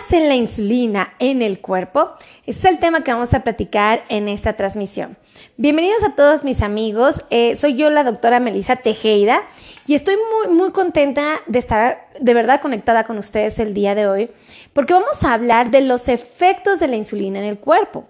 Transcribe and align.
hace 0.00 0.26
la 0.26 0.34
insulina 0.34 1.12
en 1.18 1.42
el 1.42 1.60
cuerpo? 1.60 2.12
Es 2.46 2.64
el 2.64 2.78
tema 2.78 3.04
que 3.04 3.12
vamos 3.12 3.34
a 3.34 3.40
platicar 3.40 4.04
en 4.08 4.28
esta 4.28 4.54
transmisión. 4.54 5.16
Bienvenidos 5.56 6.02
a 6.04 6.14
todos 6.14 6.42
mis 6.42 6.62
amigos. 6.62 7.24
Eh, 7.30 7.54
soy 7.56 7.76
yo 7.76 7.90
la 7.90 8.04
doctora 8.04 8.40
Melissa 8.40 8.76
Tejeda 8.76 9.42
y 9.86 9.94
estoy 9.94 10.16
muy, 10.16 10.54
muy 10.54 10.70
contenta 10.70 11.40
de 11.46 11.58
estar 11.58 12.08
de 12.18 12.34
verdad 12.34 12.60
conectada 12.60 13.04
con 13.04 13.18
ustedes 13.18 13.58
el 13.58 13.74
día 13.74 13.94
de 13.94 14.06
hoy 14.06 14.30
porque 14.72 14.94
vamos 14.94 15.22
a 15.22 15.34
hablar 15.34 15.70
de 15.70 15.82
los 15.82 16.08
efectos 16.08 16.80
de 16.80 16.88
la 16.88 16.96
insulina 16.96 17.38
en 17.38 17.44
el 17.44 17.58
cuerpo. 17.58 18.08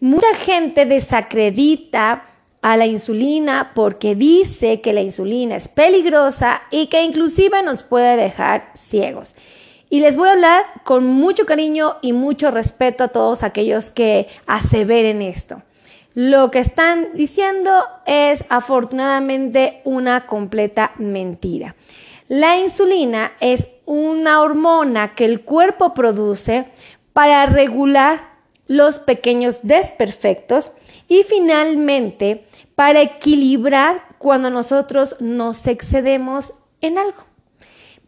Mucha 0.00 0.34
gente 0.34 0.86
desacredita 0.86 2.24
a 2.62 2.76
la 2.76 2.86
insulina 2.86 3.72
porque 3.74 4.16
dice 4.16 4.80
que 4.80 4.92
la 4.92 5.02
insulina 5.02 5.56
es 5.56 5.68
peligrosa 5.68 6.62
y 6.70 6.88
que 6.88 7.02
inclusive 7.02 7.62
nos 7.62 7.84
puede 7.84 8.16
dejar 8.16 8.70
ciegos. 8.74 9.34
Y 9.90 10.00
les 10.00 10.16
voy 10.16 10.28
a 10.28 10.32
hablar 10.32 10.66
con 10.84 11.06
mucho 11.06 11.46
cariño 11.46 11.96
y 12.02 12.12
mucho 12.12 12.50
respeto 12.50 13.04
a 13.04 13.08
todos 13.08 13.42
aquellos 13.42 13.90
que 13.90 14.28
aseveren 14.46 15.22
esto. 15.22 15.62
Lo 16.14 16.50
que 16.50 16.58
están 16.58 17.10
diciendo 17.14 17.84
es 18.04 18.44
afortunadamente 18.48 19.82
una 19.84 20.26
completa 20.26 20.92
mentira. 20.98 21.76
La 22.28 22.58
insulina 22.58 23.32
es 23.40 23.68
una 23.86 24.42
hormona 24.42 25.14
que 25.14 25.24
el 25.24 25.42
cuerpo 25.42 25.94
produce 25.94 26.66
para 27.12 27.46
regular 27.46 28.28
los 28.66 28.98
pequeños 28.98 29.60
desperfectos 29.62 30.72
y 31.08 31.22
finalmente 31.22 32.46
para 32.74 33.00
equilibrar 33.00 34.02
cuando 34.18 34.50
nosotros 34.50 35.16
nos 35.20 35.66
excedemos 35.66 36.52
en 36.80 36.98
algo. 36.98 37.24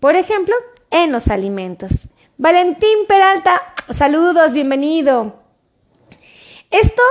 Por 0.00 0.16
ejemplo, 0.16 0.54
en 0.90 1.12
los 1.12 1.28
alimentos. 1.28 1.90
Valentín 2.36 3.06
Peralta, 3.06 3.62
saludos, 3.90 4.52
bienvenido. 4.52 5.34
Esto 6.70 7.02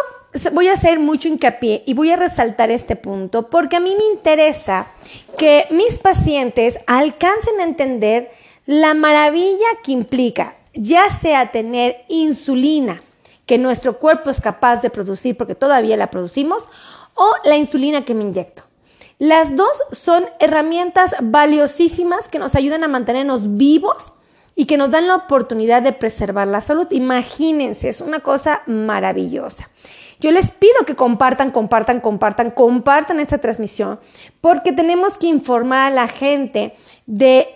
voy 0.54 0.68
a 0.68 0.74
hacer 0.74 1.00
mucho 1.00 1.28
hincapié 1.28 1.84
y 1.86 1.94
voy 1.94 2.12
a 2.12 2.16
resaltar 2.16 2.72
este 2.72 2.96
punto 2.96 3.50
porque 3.50 3.78
a 3.78 3.80
mí 3.80 3.96
me 3.98 4.06
interesa 4.14 4.88
que 5.38 5.66
mis 5.72 6.00
pacientes 6.00 6.80
alcancen 6.88 7.60
a 7.60 7.64
entender 7.64 8.32
la 8.66 8.94
maravilla 8.94 9.68
que 9.84 9.92
implica 9.92 10.56
ya 10.74 11.10
sea 11.10 11.52
tener 11.52 12.06
insulina 12.08 13.02
que 13.46 13.58
nuestro 13.58 13.98
cuerpo 13.98 14.30
es 14.30 14.40
capaz 14.40 14.82
de 14.82 14.90
producir 14.90 15.36
porque 15.36 15.56
todavía 15.56 15.98
la 15.98 16.12
producimos 16.12 16.64
o 17.16 17.34
la 17.44 17.58
insulina 17.58 18.06
que 18.06 18.14
me 18.14 18.24
inyecto. 18.24 18.69
Las 19.20 19.58
dos 19.58 19.70
son 19.92 20.26
herramientas 20.40 21.14
valiosísimas 21.22 22.30
que 22.30 22.40
nos 22.40 22.56
ayudan 22.56 22.86
a 22.86 22.88
mantenernos 22.88 23.58
vivos 23.58 24.14
y 24.56 24.66
que 24.66 24.78
nos 24.78 24.92
dan 24.92 25.08
la 25.08 25.16
oportunidad 25.16 25.82
de 25.82 25.92
preservar 25.92 26.48
la 26.48 26.62
salud. 26.62 26.88
Imagínense, 26.92 27.90
es 27.90 28.00
una 28.00 28.22
cosa 28.22 28.64
maravillosa. 28.66 29.70
Yo 30.22 30.32
les 30.32 30.52
pido 30.52 30.86
que 30.86 30.96
compartan, 30.96 31.52
compartan, 31.52 32.00
compartan, 32.00 32.52
compartan 32.52 33.20
esta 33.20 33.40
transmisión, 33.40 34.00
porque 34.40 34.72
tenemos 34.72 35.18
que 35.18 35.28
informar 35.28 35.92
a 35.92 35.96
la 35.96 36.08
gente 36.08 36.76
de 37.06 37.48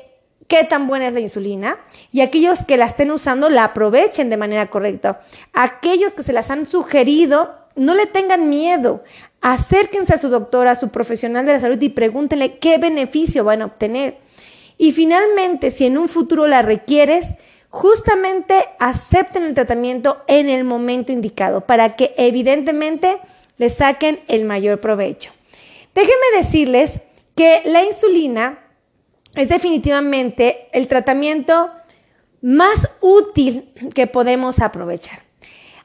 qué 0.50 0.66
tan 0.66 0.88
buena 0.88 1.08
es 1.08 1.14
la 1.14 1.22
insulina 1.22 1.78
y 2.12 2.20
aquellos 2.20 2.64
que 2.64 2.76
la 2.76 2.86
estén 2.86 3.10
usando 3.12 3.50
la 3.50 3.64
aprovechen 3.64 4.30
de 4.30 4.36
manera 4.36 4.70
correcta. 4.70 5.22
Aquellos 5.54 6.12
que 6.12 6.24
se 6.24 6.34
las 6.34 6.52
han 6.52 6.66
sugerido, 6.66 7.56
no 7.76 7.94
le 7.94 8.06
tengan 8.06 8.50
miedo. 8.50 9.04
Acérquense 9.42 10.14
a 10.14 10.18
su 10.18 10.30
doctora, 10.30 10.72
a 10.72 10.76
su 10.76 10.90
profesional 10.90 11.46
de 11.46 11.54
la 11.54 11.60
salud 11.60 11.82
y 11.82 11.90
pregúntenle 11.90 12.58
qué 12.58 12.78
beneficio 12.78 13.44
van 13.44 13.62
a 13.62 13.66
obtener. 13.66 14.18
Y 14.78 14.92
finalmente, 14.92 15.72
si 15.72 15.86
en 15.86 15.98
un 15.98 16.10
futuro 16.10 16.48
la 16.48 16.62
requieres, 16.62 17.36
justamente 17.70 18.66
acepten 18.80 19.44
el 19.44 19.54
tratamiento 19.54 20.24
en 20.28 20.48
el 20.48 20.64
momento 20.64 21.12
indicado 21.12 21.62
para 21.62 21.96
que 21.96 22.14
evidentemente 22.18 23.18
le 23.58 23.70
saquen 23.70 24.20
el 24.28 24.46
mayor 24.46 24.80
provecho. 24.80 25.32
Déjenme 25.96 26.38
decirles 26.38 27.00
que 27.36 27.62
la 27.66 27.84
insulina 27.84 28.60
es 29.36 29.50
definitivamente 29.50 30.68
el 30.72 30.88
tratamiento 30.88 31.72
más 32.42 32.90
útil 33.02 33.74
que 33.96 34.06
podemos 34.06 34.60
aprovechar. 34.60 35.23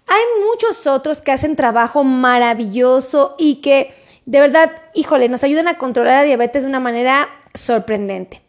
Hay 0.08 0.22
muchos 0.44 0.86
otros 0.86 1.22
que 1.22 1.32
hacen 1.32 1.56
trabajo 1.56 2.04
maravilloso 2.04 3.34
y 3.38 3.56
que 3.56 3.94
de 4.28 4.40
verdad, 4.40 4.72
híjole, 4.92 5.30
nos 5.30 5.42
ayudan 5.42 5.68
a 5.68 5.78
controlar 5.78 6.18
la 6.18 6.24
diabetes 6.24 6.62
de 6.62 6.68
una 6.68 6.80
manera 6.80 7.30
sorprendente. 7.54 8.42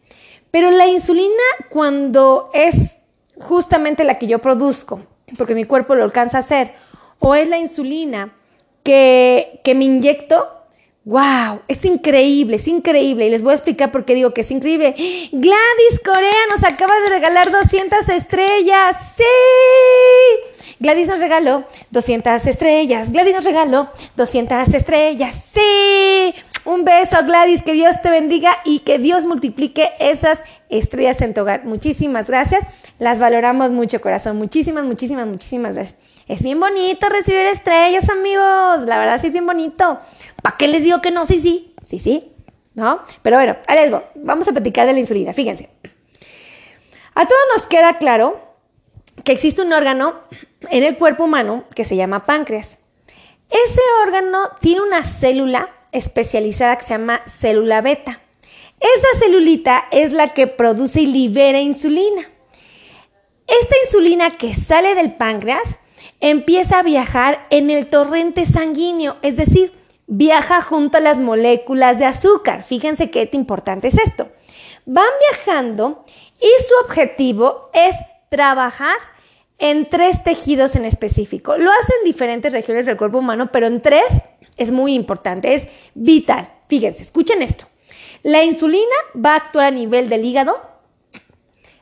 Pero 0.50 0.70
la 0.70 0.86
insulina 0.86 1.42
cuando 1.70 2.50
es 2.52 2.74
justamente 3.40 4.04
la 4.04 4.18
que 4.18 4.26
yo 4.26 4.40
produzco, 4.40 5.00
porque 5.38 5.54
mi 5.54 5.64
cuerpo 5.64 5.94
lo 5.94 6.04
alcanza 6.04 6.36
a 6.36 6.40
hacer, 6.40 6.74
o 7.18 7.34
es 7.34 7.48
la 7.48 7.56
insulina 7.56 8.34
que, 8.82 9.62
que 9.64 9.74
me 9.74 9.86
inyecto, 9.86 10.56
¡Wow! 11.06 11.62
Es 11.66 11.82
increíble, 11.86 12.56
es 12.56 12.68
increíble. 12.68 13.26
Y 13.26 13.30
les 13.30 13.42
voy 13.42 13.52
a 13.52 13.54
explicar 13.54 13.90
por 13.90 14.04
qué 14.04 14.14
digo 14.14 14.34
que 14.34 14.42
es 14.42 14.50
increíble. 14.50 14.94
Gladys 15.32 16.00
Corea 16.04 16.46
nos 16.50 16.62
acaba 16.62 17.00
de 17.00 17.08
regalar 17.08 17.50
200 17.50 18.06
estrellas. 18.10 19.14
¡Sí! 19.16 19.24
Gladys 20.80 21.08
nos 21.08 21.20
regaló 21.20 21.64
200 21.90 22.46
estrellas. 22.46 23.12
Gladys 23.12 23.34
nos 23.34 23.44
regaló 23.44 23.90
200 24.16 24.72
estrellas. 24.72 25.50
¡Sí! 25.52 26.34
Un 26.64 26.84
beso, 26.86 27.18
Gladys. 27.22 27.62
Que 27.62 27.74
Dios 27.74 28.00
te 28.00 28.08
bendiga 28.08 28.56
y 28.64 28.78
que 28.78 28.98
Dios 28.98 29.26
multiplique 29.26 29.90
esas 29.98 30.40
estrellas 30.70 31.20
en 31.20 31.34
tu 31.34 31.42
hogar. 31.42 31.66
Muchísimas 31.66 32.28
gracias. 32.28 32.66
Las 32.98 33.18
valoramos 33.18 33.70
mucho, 33.70 34.00
corazón. 34.00 34.38
Muchísimas, 34.38 34.84
muchísimas, 34.84 35.26
muchísimas 35.26 35.74
gracias. 35.74 36.00
Es 36.26 36.42
bien 36.42 36.58
bonito 36.58 37.10
recibir 37.10 37.40
estrellas, 37.40 38.08
amigos. 38.08 38.86
La 38.86 38.98
verdad 38.98 39.20
sí 39.20 39.26
es 39.26 39.34
bien 39.34 39.44
bonito. 39.44 40.00
¿Para 40.42 40.56
qué 40.56 40.66
les 40.66 40.82
digo 40.82 41.02
que 41.02 41.10
no? 41.10 41.26
Sí, 41.26 41.40
sí. 41.40 41.74
Sí, 41.86 41.98
sí. 41.98 42.32
¿No? 42.72 43.02
Pero 43.20 43.36
bueno, 43.36 43.56
ahí 43.66 43.86
les. 43.86 44.00
Vamos 44.14 44.48
a 44.48 44.52
platicar 44.52 44.86
de 44.86 44.94
la 44.94 45.00
insulina. 45.00 45.34
Fíjense. 45.34 45.68
A 47.14 47.26
todos 47.26 47.42
nos 47.54 47.66
queda 47.66 47.98
claro 47.98 48.49
que 49.24 49.32
existe 49.32 49.62
un 49.62 49.72
órgano 49.72 50.20
en 50.70 50.84
el 50.84 50.96
cuerpo 50.96 51.24
humano 51.24 51.64
que 51.74 51.84
se 51.84 51.96
llama 51.96 52.26
páncreas. 52.26 52.78
Ese 53.50 53.80
órgano 54.04 54.48
tiene 54.60 54.82
una 54.82 55.02
célula 55.02 55.68
especializada 55.92 56.76
que 56.76 56.84
se 56.84 56.94
llama 56.94 57.22
célula 57.26 57.80
beta. 57.80 58.20
Esa 58.78 59.18
celulita 59.18 59.84
es 59.90 60.12
la 60.12 60.28
que 60.28 60.46
produce 60.46 61.02
y 61.02 61.06
libera 61.06 61.60
insulina. 61.60 62.22
Esta 63.46 63.74
insulina 63.84 64.30
que 64.30 64.54
sale 64.54 64.94
del 64.94 65.14
páncreas 65.14 65.76
empieza 66.20 66.78
a 66.78 66.82
viajar 66.82 67.46
en 67.50 67.70
el 67.70 67.88
torrente 67.88 68.46
sanguíneo, 68.46 69.16
es 69.22 69.36
decir, 69.36 69.72
viaja 70.06 70.62
junto 70.62 70.98
a 70.98 71.00
las 71.00 71.18
moléculas 71.18 71.98
de 71.98 72.04
azúcar. 72.04 72.62
Fíjense 72.62 73.10
qué 73.10 73.28
importante 73.32 73.88
es 73.88 73.98
esto. 73.98 74.28
Van 74.86 75.10
viajando 75.28 76.04
y 76.40 76.48
su 76.62 76.84
objetivo 76.84 77.70
es 77.72 77.96
trabajar 78.30 78.96
en 79.60 79.88
tres 79.88 80.24
tejidos 80.24 80.74
en 80.74 80.86
específico. 80.86 81.56
Lo 81.56 81.70
hacen 81.70 81.96
en 82.00 82.04
diferentes 82.04 82.52
regiones 82.52 82.86
del 82.86 82.96
cuerpo 82.96 83.18
humano, 83.18 83.50
pero 83.52 83.66
en 83.66 83.80
tres 83.80 84.06
es 84.56 84.72
muy 84.72 84.94
importante, 84.94 85.54
es 85.54 85.68
vital. 85.94 86.50
Fíjense, 86.68 87.02
escuchen 87.02 87.42
esto. 87.42 87.66
La 88.22 88.42
insulina 88.42 88.96
va 89.14 89.34
a 89.34 89.36
actuar 89.36 89.66
a 89.66 89.70
nivel 89.70 90.08
del 90.08 90.24
hígado, 90.24 90.60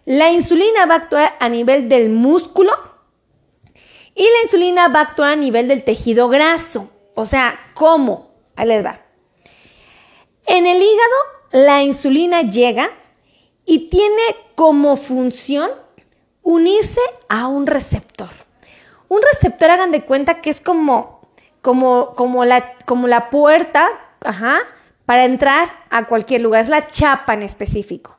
la 0.05 0.31
insulina 0.31 0.87
va 0.87 0.94
a 0.94 0.99
actuar 0.99 1.37
a 1.38 1.49
nivel 1.49 1.88
del 1.88 2.11
músculo 2.11 2.72
y 4.15 4.22
la 4.22 4.43
insulina 4.44 4.88
va 4.88 5.00
a 5.00 5.03
actuar 5.03 5.33
a 5.33 5.37
nivel 5.37 5.69
del 5.69 5.84
tejido 5.84 6.28
graso. 6.28 6.91
O 7.15 7.27
sea, 7.27 7.59
¿cómo? 7.75 8.34
Ahí 8.56 8.69
les 8.69 8.84
va. 8.84 9.00
En 10.47 10.67
el 10.67 10.78
hígado, 10.78 11.17
la 11.53 11.83
insulina 11.83 12.43
llega 12.43 12.91
y 13.64 13.88
tiene 13.91 14.23
como 14.55 14.97
función 14.97 15.70
unirse 16.49 17.03
a 17.29 17.47
un 17.47 17.67
receptor. 17.67 18.31
Un 19.09 19.21
receptor, 19.35 19.71
hagan 19.71 19.91
de 19.91 20.00
cuenta 20.00 20.41
que 20.41 20.49
es 20.49 20.62
como, 20.62 21.21
como, 21.61 22.15
como, 22.15 22.47
la, 22.47 22.73
como 22.87 23.06
la 23.06 23.29
puerta 23.29 23.87
ajá, 24.25 24.61
para 25.05 25.27
entrar 25.27 25.69
a 25.91 26.06
cualquier 26.06 26.41
lugar, 26.41 26.62
es 26.62 26.71
la 26.71 26.87
chapa 26.87 27.35
en 27.35 27.43
específico. 27.43 28.17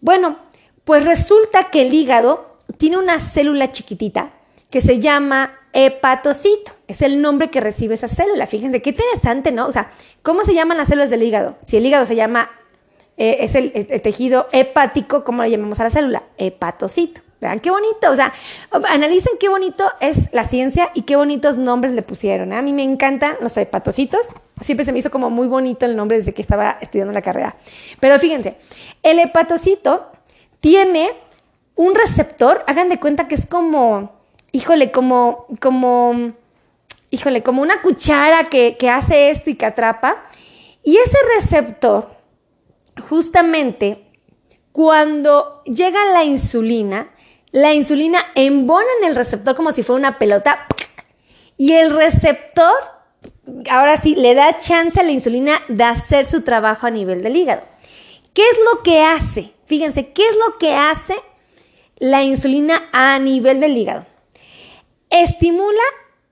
Bueno, 0.00 0.38
pues 0.84 1.04
resulta 1.04 1.70
que 1.70 1.82
el 1.82 1.92
hígado 1.92 2.58
tiene 2.78 2.96
una 2.96 3.18
célula 3.18 3.72
chiquitita 3.72 4.30
que 4.70 4.80
se 4.80 5.00
llama 5.00 5.58
hepatocito. 5.72 6.70
Es 6.86 7.02
el 7.02 7.20
nombre 7.20 7.50
que 7.50 7.60
recibe 7.60 7.94
esa 7.94 8.06
célula. 8.06 8.46
Fíjense, 8.46 8.82
qué 8.82 8.90
interesante, 8.90 9.50
¿no? 9.50 9.66
O 9.66 9.72
sea, 9.72 9.90
¿cómo 10.22 10.44
se 10.44 10.54
llaman 10.54 10.76
las 10.76 10.86
células 10.86 11.10
del 11.10 11.24
hígado? 11.24 11.56
Si 11.64 11.76
el 11.76 11.86
hígado 11.86 12.06
se 12.06 12.14
llama, 12.14 12.52
eh, 13.16 13.38
es 13.40 13.56
el, 13.56 13.72
tejido 14.00 14.46
hepático, 14.52 15.24
¿cómo 15.24 15.42
le 15.42 15.50
llamamos 15.50 15.80
a 15.80 15.84
la 15.84 15.90
célula? 15.90 16.22
Hepatocito. 16.38 17.23
Vean 17.48 17.60
qué 17.60 17.70
bonito, 17.70 18.10
o 18.10 18.16
sea, 18.16 18.32
analicen 18.70 19.34
qué 19.38 19.48
bonito 19.48 19.84
es 20.00 20.32
la 20.32 20.44
ciencia 20.44 20.90
y 20.94 21.02
qué 21.02 21.16
bonitos 21.16 21.58
nombres 21.58 21.92
le 21.92 22.02
pusieron. 22.02 22.52
¿eh? 22.52 22.56
A 22.56 22.62
mí 22.62 22.72
me 22.72 22.82
encantan 22.82 23.36
los 23.40 23.56
hepatocitos, 23.56 24.22
siempre 24.62 24.84
se 24.84 24.92
me 24.92 25.00
hizo 25.00 25.10
como 25.10 25.28
muy 25.30 25.46
bonito 25.46 25.84
el 25.84 25.94
nombre 25.94 26.16
desde 26.16 26.32
que 26.32 26.42
estaba 26.42 26.78
estudiando 26.80 27.12
la 27.12 27.22
carrera. 27.22 27.56
Pero 28.00 28.18
fíjense, 28.18 28.56
el 29.02 29.18
hepatocito 29.18 30.10
tiene 30.60 31.10
un 31.76 31.94
receptor, 31.94 32.64
hagan 32.66 32.88
de 32.88 32.98
cuenta 32.98 33.28
que 33.28 33.34
es 33.34 33.46
como, 33.46 34.12
híjole, 34.52 34.90
como, 34.90 35.46
como, 35.60 36.32
híjole, 37.10 37.42
como 37.42 37.60
una 37.60 37.82
cuchara 37.82 38.44
que, 38.44 38.76
que 38.78 38.88
hace 38.88 39.30
esto 39.30 39.50
y 39.50 39.56
que 39.56 39.66
atrapa. 39.66 40.24
Y 40.82 40.96
ese 40.96 41.18
receptor, 41.38 42.10
justamente, 43.08 44.04
cuando 44.72 45.62
llega 45.64 46.04
la 46.12 46.24
insulina, 46.24 47.13
la 47.54 47.72
insulina 47.72 48.18
embona 48.34 48.88
en 49.00 49.08
el 49.08 49.14
receptor 49.14 49.54
como 49.54 49.70
si 49.70 49.84
fuera 49.84 50.00
una 50.00 50.18
pelota 50.18 50.66
y 51.56 51.74
el 51.74 51.94
receptor, 51.94 52.74
ahora 53.70 53.96
sí, 53.96 54.16
le 54.16 54.34
da 54.34 54.58
chance 54.58 54.98
a 54.98 55.04
la 55.04 55.12
insulina 55.12 55.62
de 55.68 55.84
hacer 55.84 56.26
su 56.26 56.42
trabajo 56.42 56.88
a 56.88 56.90
nivel 56.90 57.20
del 57.20 57.36
hígado. 57.36 57.62
¿Qué 58.32 58.42
es 58.42 58.58
lo 58.72 58.82
que 58.82 59.02
hace? 59.02 59.52
Fíjense, 59.66 60.10
¿qué 60.10 60.26
es 60.26 60.34
lo 60.34 60.58
que 60.58 60.74
hace 60.74 61.14
la 61.98 62.24
insulina 62.24 62.88
a 62.92 63.20
nivel 63.20 63.60
del 63.60 63.76
hígado? 63.76 64.04
Estimula 65.08 65.84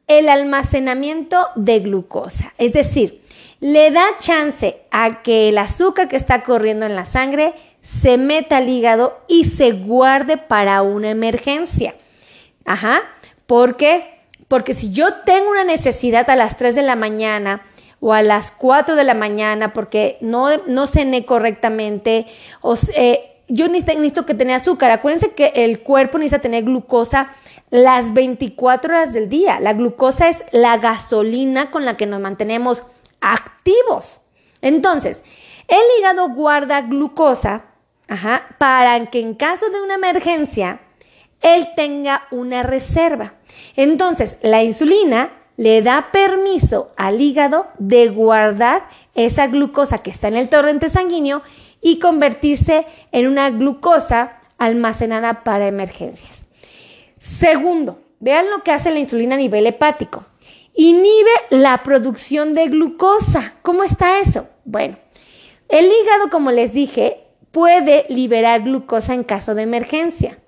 el 0.08 0.28
almacenamiento 0.28 1.50
de 1.54 1.78
glucosa, 1.78 2.52
es 2.58 2.72
decir, 2.72 3.22
le 3.60 3.92
da 3.92 4.06
chance 4.18 4.82
a 4.90 5.22
que 5.22 5.50
el 5.50 5.58
azúcar 5.58 6.08
que 6.08 6.16
está 6.16 6.42
corriendo 6.42 6.84
en 6.84 6.96
la 6.96 7.04
sangre 7.04 7.54
se 7.82 8.16
meta 8.16 8.58
al 8.58 8.68
hígado 8.68 9.18
y 9.28 9.44
se 9.44 9.72
guarde 9.72 10.38
para 10.38 10.82
una 10.82 11.10
emergencia. 11.10 11.94
Ajá, 12.64 13.02
¿por 13.46 13.76
qué? 13.76 14.20
Porque 14.48 14.72
si 14.72 14.92
yo 14.92 15.14
tengo 15.24 15.50
una 15.50 15.64
necesidad 15.64 16.30
a 16.30 16.36
las 16.36 16.56
3 16.56 16.74
de 16.74 16.82
la 16.82 16.96
mañana 16.96 17.62
o 18.00 18.12
a 18.12 18.22
las 18.22 18.52
4 18.52 18.94
de 18.94 19.04
la 19.04 19.14
mañana 19.14 19.72
porque 19.72 20.16
no, 20.20 20.48
no 20.66 20.86
cené 20.86 21.24
correctamente, 21.24 22.26
o, 22.60 22.76
eh, 22.94 23.32
yo 23.48 23.68
necesito, 23.68 24.24
que 24.24 24.34
tenga 24.34 24.54
azúcar. 24.54 24.90
Acuérdense 24.90 25.32
que 25.32 25.52
el 25.54 25.80
cuerpo 25.80 26.18
necesita 26.18 26.40
tener 26.40 26.64
glucosa 26.64 27.34
las 27.70 28.14
24 28.14 28.94
horas 28.94 29.12
del 29.12 29.28
día. 29.28 29.60
La 29.60 29.74
glucosa 29.74 30.28
es 30.28 30.44
la 30.52 30.78
gasolina 30.78 31.70
con 31.70 31.84
la 31.84 31.96
que 31.96 32.06
nos 32.06 32.20
mantenemos 32.20 32.82
activos. 33.20 34.20
Entonces, 34.60 35.22
el 35.68 35.82
hígado 35.98 36.30
guarda 36.30 36.82
glucosa 36.82 37.64
para 38.58 39.06
que 39.06 39.20
en 39.20 39.34
caso 39.34 39.70
de 39.70 39.80
una 39.80 39.94
emergencia, 39.94 40.80
él 41.40 41.68
tenga 41.76 42.26
una 42.30 42.62
reserva. 42.62 43.34
Entonces, 43.76 44.36
la 44.42 44.62
insulina 44.62 45.30
le 45.56 45.82
da 45.82 46.10
permiso 46.12 46.92
al 46.96 47.20
hígado 47.20 47.66
de 47.78 48.08
guardar 48.08 48.88
esa 49.14 49.46
glucosa 49.46 49.98
que 49.98 50.10
está 50.10 50.28
en 50.28 50.36
el 50.36 50.48
torrente 50.48 50.88
sanguíneo 50.88 51.42
y 51.80 51.98
convertirse 51.98 52.86
en 53.10 53.26
una 53.26 53.50
glucosa 53.50 54.40
almacenada 54.58 55.42
para 55.44 55.66
emergencias. 55.66 56.44
Segundo, 57.18 58.00
vean 58.20 58.50
lo 58.50 58.62
que 58.62 58.70
hace 58.70 58.90
la 58.90 59.00
insulina 59.00 59.34
a 59.34 59.38
nivel 59.38 59.66
hepático. 59.66 60.24
Inhibe 60.74 61.30
la 61.50 61.82
producción 61.82 62.54
de 62.54 62.68
glucosa. 62.68 63.54
¿Cómo 63.62 63.82
está 63.82 64.20
eso? 64.20 64.46
Bueno, 64.64 64.96
el 65.68 65.86
hígado, 65.86 66.30
como 66.30 66.50
les 66.50 66.72
dije, 66.72 67.21
puede 67.52 68.06
liberar 68.08 68.62
glucosa 68.62 69.14
en 69.14 69.22
caso 69.22 69.54
de 69.54 69.62
emergencia. 69.62 70.38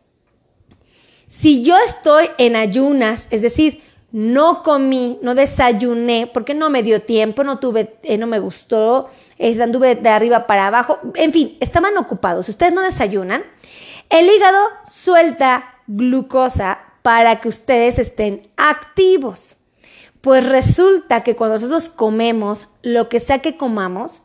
Si 1.29 1.63
yo 1.63 1.77
estoy 1.79 2.31
en 2.39 2.57
ayunas, 2.57 3.29
es 3.31 3.43
decir, 3.43 3.83
no 4.11 4.63
comí, 4.63 5.19
no 5.23 5.35
desayuné, 5.35 6.31
porque 6.33 6.55
no 6.55 6.71
me 6.71 6.83
dio 6.83 7.03
tiempo, 7.03 7.43
no 7.43 7.59
tuve, 7.59 7.97
eh, 8.05 8.17
no 8.17 8.27
me 8.27 8.39
gustó, 8.39 9.11
anduve 9.61 9.97
de 9.97 10.09
arriba 10.09 10.47
para 10.47 10.69
abajo, 10.69 11.01
en 11.15 11.33
fin, 11.33 11.57
estaban 11.61 11.97
ocupados. 11.97 12.47
Si 12.47 12.53
ustedes 12.53 12.73
no 12.73 12.83
desayunan, 12.83 13.43
el 14.11 14.29
hígado 14.29 14.61
suelta 14.87 15.81
glucosa 15.87 16.79
para 17.03 17.41
que 17.41 17.49
ustedes 17.49 17.99
estén 17.99 18.49
activos. 18.57 19.57
Pues 20.21 20.47
resulta 20.47 21.23
que 21.23 21.37
cuando 21.37 21.57
nosotros 21.57 21.89
comemos 21.89 22.69
lo 22.83 23.09
que 23.09 23.21
sea 23.21 23.41
que 23.41 23.57
comamos, 23.57 24.23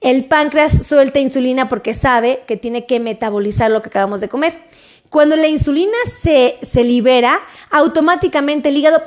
el 0.00 0.26
páncreas 0.26 0.86
suelta 0.86 1.18
insulina 1.18 1.68
porque 1.68 1.94
sabe 1.94 2.42
que 2.46 2.56
tiene 2.56 2.86
que 2.86 3.00
metabolizar 3.00 3.70
lo 3.70 3.82
que 3.82 3.88
acabamos 3.88 4.20
de 4.20 4.28
comer. 4.28 4.58
Cuando 5.10 5.36
la 5.36 5.48
insulina 5.48 5.96
se, 6.22 6.58
libera, 6.84 7.40
automáticamente 7.70 8.68
el 8.68 8.76
hígado 8.76 9.02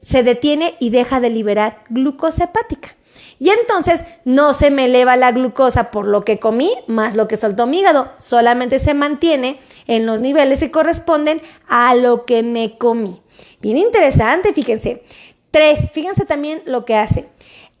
se 0.00 0.22
detiene 0.22 0.76
y 0.80 0.90
deja 0.90 1.20
de 1.20 1.30
liberar 1.30 1.84
glucosa 1.90 2.44
hepática. 2.44 2.96
Y 3.38 3.50
entonces 3.50 4.04
no 4.24 4.52
se 4.52 4.70
me 4.70 4.86
eleva 4.86 5.16
la 5.16 5.32
glucosa 5.32 5.90
por 5.90 6.06
lo 6.06 6.24
que 6.24 6.38
comí 6.38 6.74
más 6.86 7.16
lo 7.16 7.26
que 7.28 7.36
soltó 7.36 7.66
mi 7.66 7.80
hígado, 7.80 8.12
solamente 8.18 8.78
se 8.78 8.92
mantiene 8.92 9.60
en 9.86 10.04
los 10.06 10.20
niveles 10.20 10.60
que 10.60 10.70
corresponden 10.70 11.40
a 11.68 11.94
lo 11.94 12.24
que 12.26 12.42
me 12.42 12.76
comí. 12.76 13.22
Bien 13.60 13.78
interesante, 13.78 14.52
fíjense. 14.52 15.04
Tres, 15.50 15.90
fíjense 15.92 16.24
también 16.26 16.62
lo 16.64 16.84
que 16.84 16.96
hace. 16.96 17.28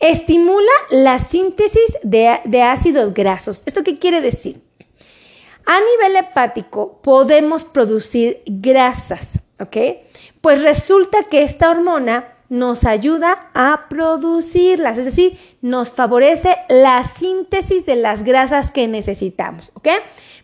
Estimula 0.00 0.72
la 0.88 1.18
síntesis 1.18 1.98
de, 2.02 2.62
ácidos 2.62 3.12
grasos. 3.12 3.62
¿Esto 3.66 3.84
qué 3.84 3.98
quiere 3.98 4.22
decir? 4.22 4.62
A 5.66 5.78
nivel 5.78 6.16
hepático 6.16 7.02
podemos 7.02 7.64
producir 7.64 8.42
grasas, 8.46 9.40
¿ok? 9.60 9.76
Pues 10.40 10.62
resulta 10.62 11.24
que 11.24 11.42
esta 11.42 11.70
hormona 11.70 12.32
nos 12.48 12.86
ayuda 12.86 13.50
a 13.52 13.88
producirlas, 13.90 14.96
es 14.96 15.04
decir, 15.04 15.38
nos 15.60 15.90
favorece 15.90 16.56
la 16.70 17.04
síntesis 17.04 17.84
de 17.84 17.96
las 17.96 18.24
grasas 18.24 18.70
que 18.70 18.88
necesitamos, 18.88 19.70
¿ok? 19.74 19.88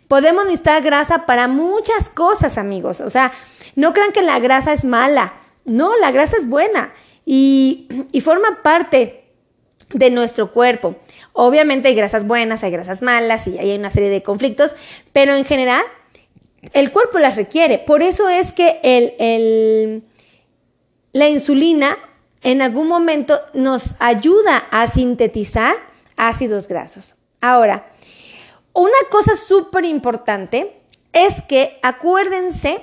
Podemos 0.07 0.45
necesitar 0.45 0.83
grasa 0.83 1.25
para 1.25 1.49
muchas 1.49 2.11
cosas, 2.11 2.59
amigos. 2.59 3.01
O 3.01 3.09
sea, 3.09 3.33
no 3.75 3.95
crean 3.95 4.13
que 4.13 4.23
la 4.23 4.39
grasa 4.39 4.75
es 4.75 4.85
mala. 4.85 5.33
No, 5.65 5.97
la 5.97 6.13
grasa 6.13 6.37
es 6.37 6.47
buena 6.47 6.93
y 7.25 7.89
forma 8.23 8.63
parte 8.63 9.26
de 9.93 10.11
nuestro 10.11 10.53
cuerpo. 10.53 10.97
Obviamente 11.33 11.89
hay 11.89 11.95
grasas 11.95 12.27
buenas, 12.27 12.65
hay 12.65 12.71
grasas 12.71 13.03
malas 13.03 13.47
y 13.47 13.59
hay 13.59 13.77
una 13.77 13.91
serie 13.91 14.11
de 14.11 14.23
conflictos, 14.23 14.75
pero 15.13 15.35
en 15.35 15.45
general 15.45 15.83
el 16.73 16.91
cuerpo 16.91 17.19
las 17.19 17.37
requiere. 17.37 17.79
Por 17.79 18.03
eso 18.03 18.29
es 18.29 18.53
que 18.53 18.81
el, 18.83 20.03
la 21.13 21.29
insulina 21.29 21.97
en 22.43 22.63
algún 22.63 22.89
momento 22.89 23.41
nos 23.55 23.95
ayuda 23.99 24.67
a 24.71 24.87
sintetizar 24.87 25.77
ácidos 26.17 26.69
grasos. 26.69 27.15
Ahora, 27.41 27.93
una 28.73 28.99
cosa 29.11 29.37
súper 29.37 29.85
importante 29.85 30.81
es 31.13 31.41
que 31.43 31.79
acuérdense 31.83 32.83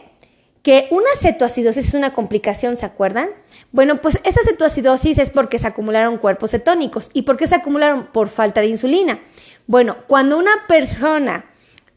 que 0.64 0.88
una 0.92 1.10
cetoacidosis 1.20 1.90
es 1.90 1.94
una 1.94 2.14
complicación, 2.14 2.78
¿se 2.78 2.86
acuerdan? 2.86 3.30
Bueno, 3.74 4.02
pues 4.02 4.18
esa 4.24 4.40
cetoacidosis 4.46 5.18
es 5.18 5.30
porque 5.30 5.60
se 5.60 5.68
acumularon 5.68 6.18
cuerpos 6.18 6.52
cetónicos. 6.52 7.10
¿Y 7.14 7.24
por 7.24 7.36
qué 7.36 7.48
se 7.48 7.56
acumularon? 7.56 8.08
Por 8.14 8.30
falta 8.30 8.62
de 8.62 8.68
insulina. 8.68 9.20
Bueno, 9.68 9.98
cuando 10.08 10.38
una 10.38 10.66
persona 10.68 11.46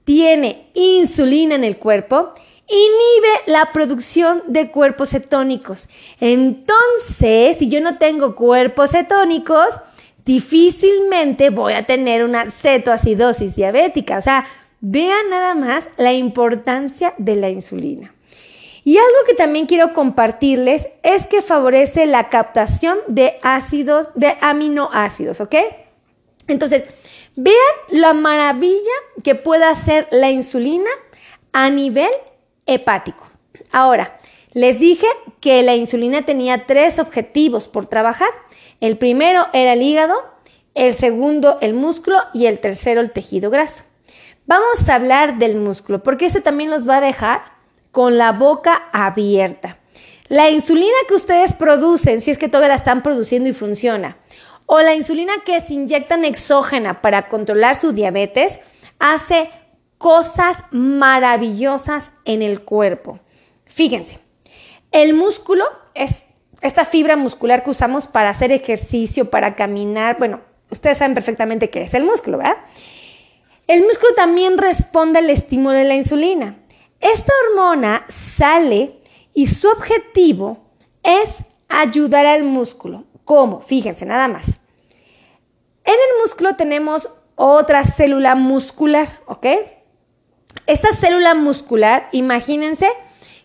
tiene 0.04 0.68
insulina 0.74 1.54
en 1.54 1.62
el 1.62 1.78
cuerpo, 1.78 2.32
inhibe 2.66 3.42
la 3.46 3.70
producción 3.72 4.42
de 4.48 4.72
cuerpos 4.72 5.10
cetónicos. 5.10 5.86
Entonces, 6.18 7.58
si 7.58 7.68
yo 7.68 7.80
no 7.80 7.98
tengo 7.98 8.34
cuerpos 8.34 8.90
cetónicos, 8.90 9.78
difícilmente 10.24 11.50
voy 11.50 11.74
a 11.74 11.86
tener 11.86 12.24
una 12.24 12.50
cetoacidosis 12.50 13.54
diabética. 13.54 14.18
O 14.18 14.22
sea, 14.22 14.44
vean 14.80 15.30
nada 15.30 15.54
más 15.54 15.88
la 15.98 16.12
importancia 16.14 17.14
de 17.16 17.36
la 17.36 17.48
insulina. 17.48 18.15
Y 18.86 18.98
algo 18.98 19.24
que 19.26 19.34
también 19.34 19.66
quiero 19.66 19.92
compartirles 19.92 20.86
es 21.02 21.26
que 21.26 21.42
favorece 21.42 22.06
la 22.06 22.28
captación 22.28 22.98
de 23.08 23.40
ácidos, 23.42 24.06
de 24.14 24.36
aminoácidos, 24.40 25.40
¿ok? 25.40 25.56
Entonces, 26.46 26.84
vean 27.34 27.56
la 27.88 28.12
maravilla 28.12 28.92
que 29.24 29.34
puede 29.34 29.64
hacer 29.64 30.06
la 30.12 30.30
insulina 30.30 30.88
a 31.52 31.68
nivel 31.68 32.12
hepático. 32.66 33.28
Ahora, 33.72 34.20
les 34.52 34.78
dije 34.78 35.08
que 35.40 35.64
la 35.64 35.74
insulina 35.74 36.22
tenía 36.22 36.66
tres 36.66 37.00
objetivos 37.00 37.66
por 37.66 37.88
trabajar. 37.88 38.30
El 38.80 38.98
primero 38.98 39.48
era 39.52 39.72
el 39.72 39.82
hígado, 39.82 40.14
el 40.76 40.94
segundo 40.94 41.58
el 41.60 41.74
músculo 41.74 42.18
y 42.32 42.46
el 42.46 42.60
tercero 42.60 43.00
el 43.00 43.10
tejido 43.10 43.50
graso. 43.50 43.82
Vamos 44.46 44.88
a 44.88 44.94
hablar 44.94 45.38
del 45.38 45.56
músculo 45.56 46.04
porque 46.04 46.26
este 46.26 46.40
también 46.40 46.70
los 46.70 46.88
va 46.88 46.98
a 46.98 47.00
dejar 47.00 47.55
con 47.96 48.18
la 48.18 48.32
boca 48.32 48.90
abierta. 48.92 49.78
La 50.28 50.50
insulina 50.50 50.92
que 51.08 51.14
ustedes 51.14 51.54
producen, 51.54 52.20
si 52.20 52.30
es 52.30 52.36
que 52.36 52.46
todavía 52.46 52.68
la 52.68 52.74
están 52.74 53.02
produciendo 53.02 53.48
y 53.48 53.54
funciona, 53.54 54.18
o 54.66 54.80
la 54.80 54.94
insulina 54.94 55.32
que 55.46 55.58
se 55.62 55.72
inyectan 55.72 56.26
exógena 56.26 57.00
para 57.00 57.28
controlar 57.28 57.80
su 57.80 57.92
diabetes, 57.92 58.58
hace 58.98 59.48
cosas 59.96 60.58
maravillosas 60.72 62.12
en 62.26 62.42
el 62.42 62.60
cuerpo. 62.60 63.18
Fíjense, 63.64 64.18
el 64.92 65.14
músculo 65.14 65.64
es 65.94 66.26
esta 66.60 66.84
fibra 66.84 67.16
muscular 67.16 67.64
que 67.64 67.70
usamos 67.70 68.06
para 68.06 68.28
hacer 68.28 68.52
ejercicio, 68.52 69.30
para 69.30 69.56
caminar. 69.56 70.18
Bueno, 70.18 70.42
ustedes 70.68 70.98
saben 70.98 71.14
perfectamente 71.14 71.70
qué 71.70 71.84
es 71.84 71.94
el 71.94 72.04
músculo, 72.04 72.36
¿verdad? 72.36 72.58
El 73.66 73.84
músculo 73.84 74.12
también 74.14 74.58
responde 74.58 75.20
al 75.20 75.30
estímulo 75.30 75.72
de 75.72 75.84
la 75.84 75.94
insulina. 75.94 76.56
Esta 77.14 77.32
hormona 77.44 78.04
sale 78.08 78.98
y 79.32 79.46
su 79.46 79.68
objetivo 79.68 80.58
es 81.04 81.36
ayudar 81.68 82.26
al 82.26 82.42
músculo. 82.42 83.04
¿Cómo? 83.24 83.60
Fíjense, 83.60 84.04
nada 84.04 84.26
más. 84.26 84.48
En 85.84 85.94
el 85.94 86.20
músculo 86.20 86.56
tenemos 86.56 87.08
otra 87.36 87.84
célula 87.84 88.34
muscular, 88.34 89.08
¿ok? 89.26 89.46
Esta 90.66 90.92
célula 90.94 91.34
muscular, 91.34 92.08
imagínense 92.10 92.88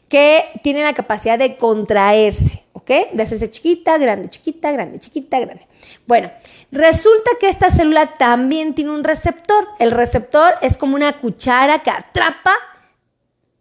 que 0.10 0.44
tiene 0.64 0.82
la 0.82 0.96
capacidad 0.96 1.38
de 1.38 1.58
contraerse, 1.58 2.64
¿ok? 2.74 2.90
De 3.14 3.22
hacerse 3.22 3.52
chiquita, 3.52 4.00
grande, 4.00 4.32
chiquita, 4.32 4.72
grande, 4.72 5.00
chiquita, 5.00 5.40
grande. 5.40 5.68
Bueno, 6.08 6.32
resulta 6.72 7.30
que 7.40 7.50
esta 7.50 7.70
célula 7.70 8.16
también 8.18 8.74
tiene 8.74 8.90
un 8.90 9.04
receptor. 9.04 9.68
El 9.78 9.92
receptor 9.92 10.56
es 10.62 10.78
como 10.78 10.96
una 10.96 11.20
cuchara 11.20 11.84
que 11.84 11.92
atrapa 11.92 12.56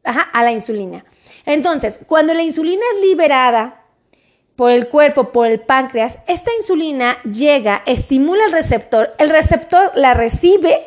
a 0.04 0.42
la 0.42 0.52
insulina. 0.52 1.04
Entonces, 1.46 1.98
cuando 2.06 2.34
la 2.34 2.42
insulina 2.42 2.82
es 2.94 3.02
liberada 3.02 3.82
por 4.56 4.70
el 4.70 4.88
cuerpo, 4.88 5.32
por 5.32 5.46
el 5.46 5.60
páncreas, 5.60 6.18
esta 6.26 6.50
insulina 6.58 7.18
llega, 7.22 7.82
estimula 7.86 8.44
el 8.44 8.52
receptor, 8.52 9.14
el 9.18 9.30
receptor 9.30 9.90
la 9.94 10.14
recibe 10.14 10.78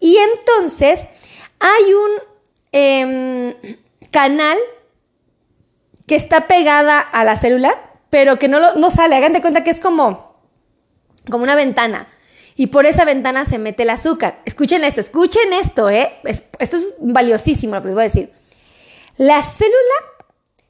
y 0.00 0.16
entonces 0.18 1.00
hay 1.58 1.94
un 1.94 2.10
em, 2.72 3.54
canal 4.10 4.58
que 6.06 6.16
está 6.16 6.46
pegada 6.46 7.00
a 7.00 7.24
la 7.24 7.36
célula, 7.36 7.74
pero 8.10 8.38
que 8.38 8.48
no, 8.48 8.74
no 8.74 8.90
sale. 8.90 9.16
Hagan 9.16 9.32
de 9.32 9.40
cuenta 9.40 9.64
que 9.64 9.70
es 9.70 9.80
como, 9.80 10.36
como 11.30 11.44
una 11.44 11.54
ventana. 11.54 12.08
Y 12.56 12.68
por 12.68 12.86
esa 12.86 13.04
ventana 13.04 13.44
se 13.44 13.58
mete 13.58 13.84
el 13.84 13.90
azúcar. 13.90 14.40
Escuchen 14.44 14.84
esto, 14.84 15.00
escuchen 15.00 15.52
esto, 15.52 15.88
¿eh? 15.90 16.16
esto 16.58 16.76
es 16.76 16.94
valiosísimo 16.98 17.76
lo 17.76 17.82
que 17.82 17.88
les 17.88 17.94
voy 17.94 18.02
a 18.02 18.08
decir. 18.08 18.37
La 19.18 19.42
célula 19.42 19.74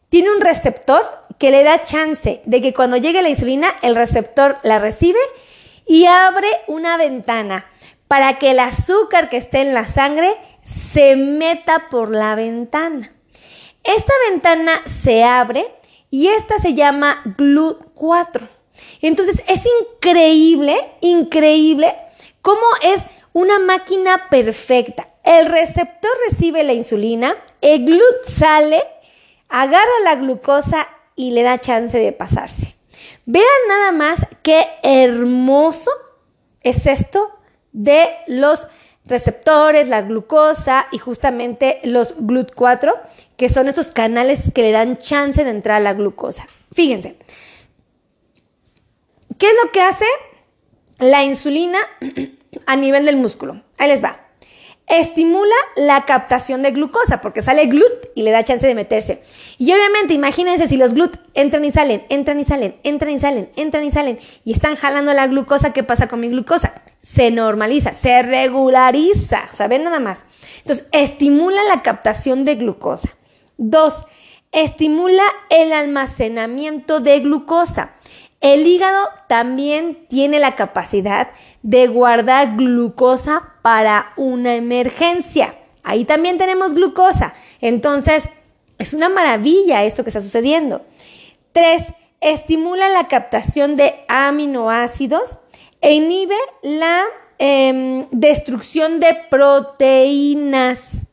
tiene 0.08 0.32
un 0.32 0.40
receptor 0.40 1.04
que 1.38 1.50
le 1.50 1.64
da 1.64 1.84
chance 1.84 2.40
de 2.46 2.62
que 2.62 2.72
cuando 2.72 2.96
llegue 2.96 3.20
la 3.20 3.28
insulina, 3.28 3.76
el 3.82 3.94
receptor 3.94 4.56
la 4.62 4.78
recibe 4.78 5.18
y 5.86 6.06
abre 6.06 6.48
una 6.66 6.96
ventana 6.96 7.66
para 8.08 8.38
que 8.38 8.52
el 8.52 8.60
azúcar 8.60 9.28
que 9.28 9.36
esté 9.36 9.60
en 9.60 9.74
la 9.74 9.86
sangre 9.86 10.34
se 10.62 11.14
meta 11.14 11.90
por 11.90 12.10
la 12.10 12.34
ventana. 12.36 13.12
Esta 13.84 14.14
ventana 14.30 14.80
se 14.86 15.24
abre 15.24 15.66
y 16.10 16.28
esta 16.28 16.58
se 16.58 16.72
llama 16.72 17.22
GLUT4. 17.36 18.48
Entonces 19.02 19.42
es 19.46 19.60
increíble, 19.82 20.74
increíble 21.02 21.94
cómo 22.40 22.64
es 22.80 23.02
una 23.34 23.58
máquina 23.58 24.30
perfecta. 24.30 25.07
El 25.28 25.44
receptor 25.44 26.10
recibe 26.30 26.64
la 26.64 26.72
insulina, 26.72 27.36
el 27.60 27.84
GLUT 27.84 28.30
sale, 28.30 28.82
agarra 29.50 29.92
la 30.02 30.14
glucosa 30.14 30.88
y 31.16 31.32
le 31.32 31.42
da 31.42 31.58
chance 31.58 31.98
de 31.98 32.12
pasarse. 32.12 32.76
Vean 33.26 33.44
nada 33.68 33.92
más 33.92 34.26
qué 34.42 34.66
hermoso 34.82 35.90
es 36.62 36.86
esto 36.86 37.30
de 37.72 38.08
los 38.26 38.68
receptores, 39.04 39.86
la 39.86 40.00
glucosa 40.00 40.86
y 40.92 40.98
justamente 40.98 41.80
los 41.84 42.16
GLUT4, 42.16 42.94
que 43.36 43.50
son 43.50 43.68
esos 43.68 43.92
canales 43.92 44.50
que 44.54 44.62
le 44.62 44.72
dan 44.72 44.96
chance 44.96 45.44
de 45.44 45.50
entrar 45.50 45.76
a 45.76 45.80
la 45.80 45.92
glucosa. 45.92 46.46
Fíjense, 46.72 47.18
¿qué 49.36 49.46
es 49.46 49.54
lo 49.62 49.72
que 49.72 49.82
hace 49.82 50.06
la 50.98 51.22
insulina 51.22 51.80
a 52.66 52.76
nivel 52.76 53.04
del 53.04 53.16
músculo? 53.16 53.62
Ahí 53.76 53.90
les 53.90 54.02
va 54.02 54.27
estimula 54.88 55.54
la 55.76 56.04
captación 56.06 56.62
de 56.62 56.70
glucosa, 56.70 57.20
porque 57.20 57.42
sale 57.42 57.66
glut 57.66 57.92
y 58.14 58.22
le 58.22 58.30
da 58.30 58.44
chance 58.44 58.66
de 58.66 58.74
meterse. 58.74 59.22
Y 59.58 59.72
obviamente, 59.72 60.14
imagínense 60.14 60.68
si 60.68 60.76
los 60.76 60.94
glut 60.94 61.16
entran 61.34 61.64
y 61.64 61.70
salen, 61.70 62.04
entran 62.08 62.40
y 62.40 62.44
salen, 62.44 62.76
entran 62.82 63.10
y 63.10 63.18
salen, 63.18 63.50
entran 63.56 63.84
y 63.84 63.90
salen, 63.90 64.18
y 64.44 64.52
están 64.52 64.76
jalando 64.76 65.12
la 65.12 65.26
glucosa, 65.26 65.72
¿qué 65.72 65.82
pasa 65.82 66.08
con 66.08 66.20
mi 66.20 66.28
glucosa? 66.28 66.82
Se 67.02 67.30
normaliza, 67.30 67.92
se 67.92 68.22
regulariza, 68.22 69.48
¿saben? 69.52 69.84
Nada 69.84 70.00
más. 70.00 70.24
Entonces, 70.60 70.86
estimula 70.92 71.62
la 71.64 71.82
captación 71.82 72.44
de 72.44 72.56
glucosa. 72.56 73.10
Dos, 73.56 74.04
estimula 74.52 75.24
el 75.50 75.72
almacenamiento 75.72 77.00
de 77.00 77.20
glucosa. 77.20 77.92
El 78.40 78.66
hígado 78.66 79.08
también 79.28 80.06
tiene 80.08 80.38
la 80.38 80.54
capacidad 80.54 81.30
de 81.62 81.88
guardar 81.88 82.56
glucosa 82.56 83.54
para 83.62 84.12
una 84.16 84.54
emergencia. 84.54 85.54
Ahí 85.82 86.04
también 86.04 86.38
tenemos 86.38 86.74
glucosa. 86.74 87.34
Entonces, 87.60 88.24
es 88.78 88.94
una 88.94 89.08
maravilla 89.08 89.82
esto 89.84 90.04
que 90.04 90.10
está 90.10 90.20
sucediendo. 90.20 90.82
Tres, 91.52 91.84
estimula 92.20 92.88
la 92.88 93.08
captación 93.08 93.76
de 93.76 93.94
aminoácidos 94.06 95.38
e 95.80 95.94
inhibe 95.94 96.36
la 96.62 97.04
em, 97.38 98.06
destrucción 98.12 99.00
de 99.00 99.16
proteínas. 99.30 101.06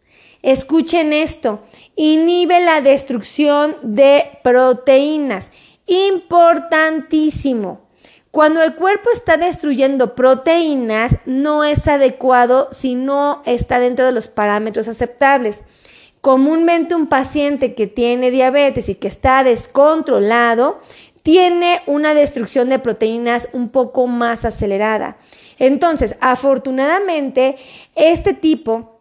Escuchen 0.43 1.11
esto, 1.11 1.63
inhibe 1.95 2.59
la 2.59 2.81
destrucción 2.81 3.77
de 3.81 4.25
proteínas. 4.43 5.49
Importantísimo. 5.87 7.85
Cuando 8.31 8.61
el 8.61 8.75
cuerpo 8.75 9.09
está 9.13 9.37
destruyendo 9.37 10.13
proteínas, 10.13 11.15
no 11.25 11.63
es 11.63 11.87
adecuado 11.87 12.67
si 12.73 12.93
no 12.95 13.41
está 13.45 13.79
dentro 13.79 14.05
de 14.05 14.11
los 14.11 14.27
parámetros 14.27 14.89
aceptables. 14.89 15.61
Comúnmente 16.19 16.95
un 16.95 17.07
paciente 17.07 17.75
que 17.75 17.87
tiene 17.87 18.31
diabetes 18.31 18.89
y 18.89 18.95
que 18.95 19.07
está 19.07 19.43
descontrolado 19.43 20.81
tiene 21.23 21.81
una 21.85 22.13
destrucción 22.13 22.67
de 22.69 22.79
proteínas 22.79 23.47
un 23.53 23.69
poco 23.69 24.05
más 24.05 24.43
acelerada. 24.43 25.17
Entonces, 25.57 26.17
afortunadamente, 26.19 27.55
este 27.95 28.33
tipo 28.33 28.99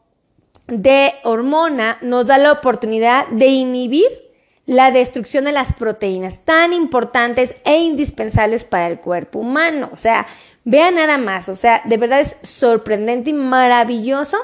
de 0.69 1.12
hormona 1.25 1.99
nos 2.03 2.26
da 2.26 2.38
la 2.38 2.53
oportunidad 2.53 3.26
de 3.29 3.49
inhibir 3.49 4.24
la 4.66 4.90
destrucción 4.90 5.44
de 5.44 5.52
las 5.52 5.75
proteínas 5.75 6.44
tan 6.44 6.73
importantes 6.73 7.54
e 7.64 7.78
indispensables 7.78 8.64
para 8.64 8.87
el 8.87 9.00
cuerpo 9.00 9.40
humano. 9.40 9.90
O 9.92 9.97
sea, 9.97 10.26
vean 10.64 10.94
nada 10.94 11.18
más, 11.18 11.49
o 11.49 11.56
sea, 11.56 11.83
de 11.85 11.97
verdad 11.97 12.21
es 12.21 12.37
sorprendente 12.42 13.30
y 13.30 13.35
maravilloso 13.35 14.38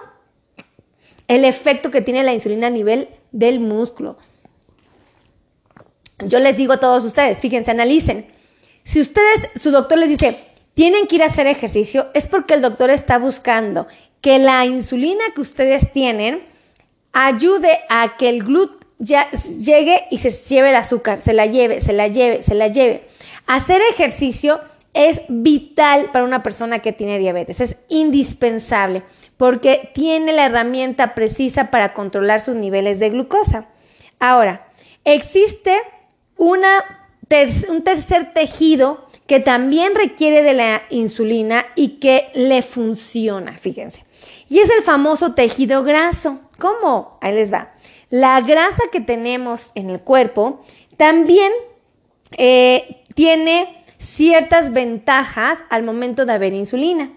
el 1.27 1.45
efecto 1.45 1.91
que 1.91 2.03
tiene 2.03 2.25
la 2.25 2.35
insulina 2.35 2.67
a 2.67 2.71
nivel 2.71 3.09
del 3.33 3.61
músculo. 3.61 4.19
Yo 6.19 6.39
les 6.39 6.57
digo 6.57 6.75
a 6.75 6.81
todos 6.81 7.05
ustedes, 7.05 7.39
fíjense, 7.39 7.71
analicen. 7.71 8.27
Si 8.85 9.01
ustedes, 9.01 9.49
su 9.57 9.71
doctor 9.71 9.99
les 9.99 10.11
dice, 10.11 10.37
tienen 10.75 11.07
que 11.07 11.17
ir 11.17 11.23
a 11.23 11.27
hacer 11.27 11.47
ejercicio, 11.47 12.09
es 12.13 12.27
porque 12.27 12.55
el 12.55 12.63
doctor 12.63 12.91
está 12.91 13.19
buscando 13.19 13.87
que 14.21 14.39
la 14.39 14.67
insulina 14.67 15.25
que 15.35 15.41
ustedes 15.41 15.93
tienen 15.93 16.47
ayude 17.13 17.81
a 17.89 18.17
que 18.19 18.29
el 18.29 18.45
gluten 18.45 18.80
ya 19.01 19.31
llegue 19.31 20.05
y 20.11 20.19
se 20.19 20.31
lleve 20.31 20.69
el 20.71 20.77
azúcar, 20.77 21.21
se 21.21 21.33
la 21.33 21.47
lleve, 21.47 21.81
se 21.81 21.93
la 21.93 22.07
lleve, 22.07 22.43
se 22.43 22.55
la 22.55 22.69
lleve. 22.69 23.09
Hacer 23.47 23.81
ejercicio 23.91 24.61
es 24.93 25.23
vital 25.29 26.11
para 26.13 26.25
una 26.25 26.43
persona 26.43 26.81
que 26.81 26.93
tiene 26.93 27.19
diabetes, 27.19 27.61
es 27.61 27.77
indispensable 27.89 29.03
porque 29.37 29.91
tiene 29.95 30.35
la 30.35 30.47
herramienta 30.47 31.15
precisa 31.15 31.71
para 31.71 31.95
controlar 31.95 32.43
sus 32.43 32.55
niveles 32.55 32.99
de 32.99 33.09
glucosa. 33.09 33.69
Ahora, 34.19 34.69
existe 35.05 35.81
un 36.37 36.61
tercer 37.83 38.35
tejido 38.35 39.09
que 39.27 39.41
también 39.41 39.95
requiere 39.95 40.43
de 40.43 40.53
la 40.53 40.83
insulina 40.91 41.65
y 41.75 42.01
que 42.01 42.29
le 42.35 42.61
funciona, 42.61 43.57
fíjense. 43.57 44.05
Y 44.49 44.59
es 44.59 44.69
el 44.69 44.83
famoso 44.83 45.33
tejido 45.33 45.85
graso. 45.85 46.41
¿Cómo? 46.59 47.17
Ahí 47.23 47.35
les 47.35 47.51
va 47.51 47.71
la 48.11 48.41
grasa 48.41 48.83
que 48.93 49.01
tenemos 49.01 49.73
en 49.75 49.89
el 49.89 50.01
cuerpo 50.01 50.65
también 50.97 51.53
eh, 52.37 53.05
tiene 53.15 53.85
ciertas 53.99 54.73
ventajas 54.73 55.59
al 55.71 55.83
momento 55.83 56.27
de 56.27 56.33
haber 56.33 56.53
insulina. 56.53 57.11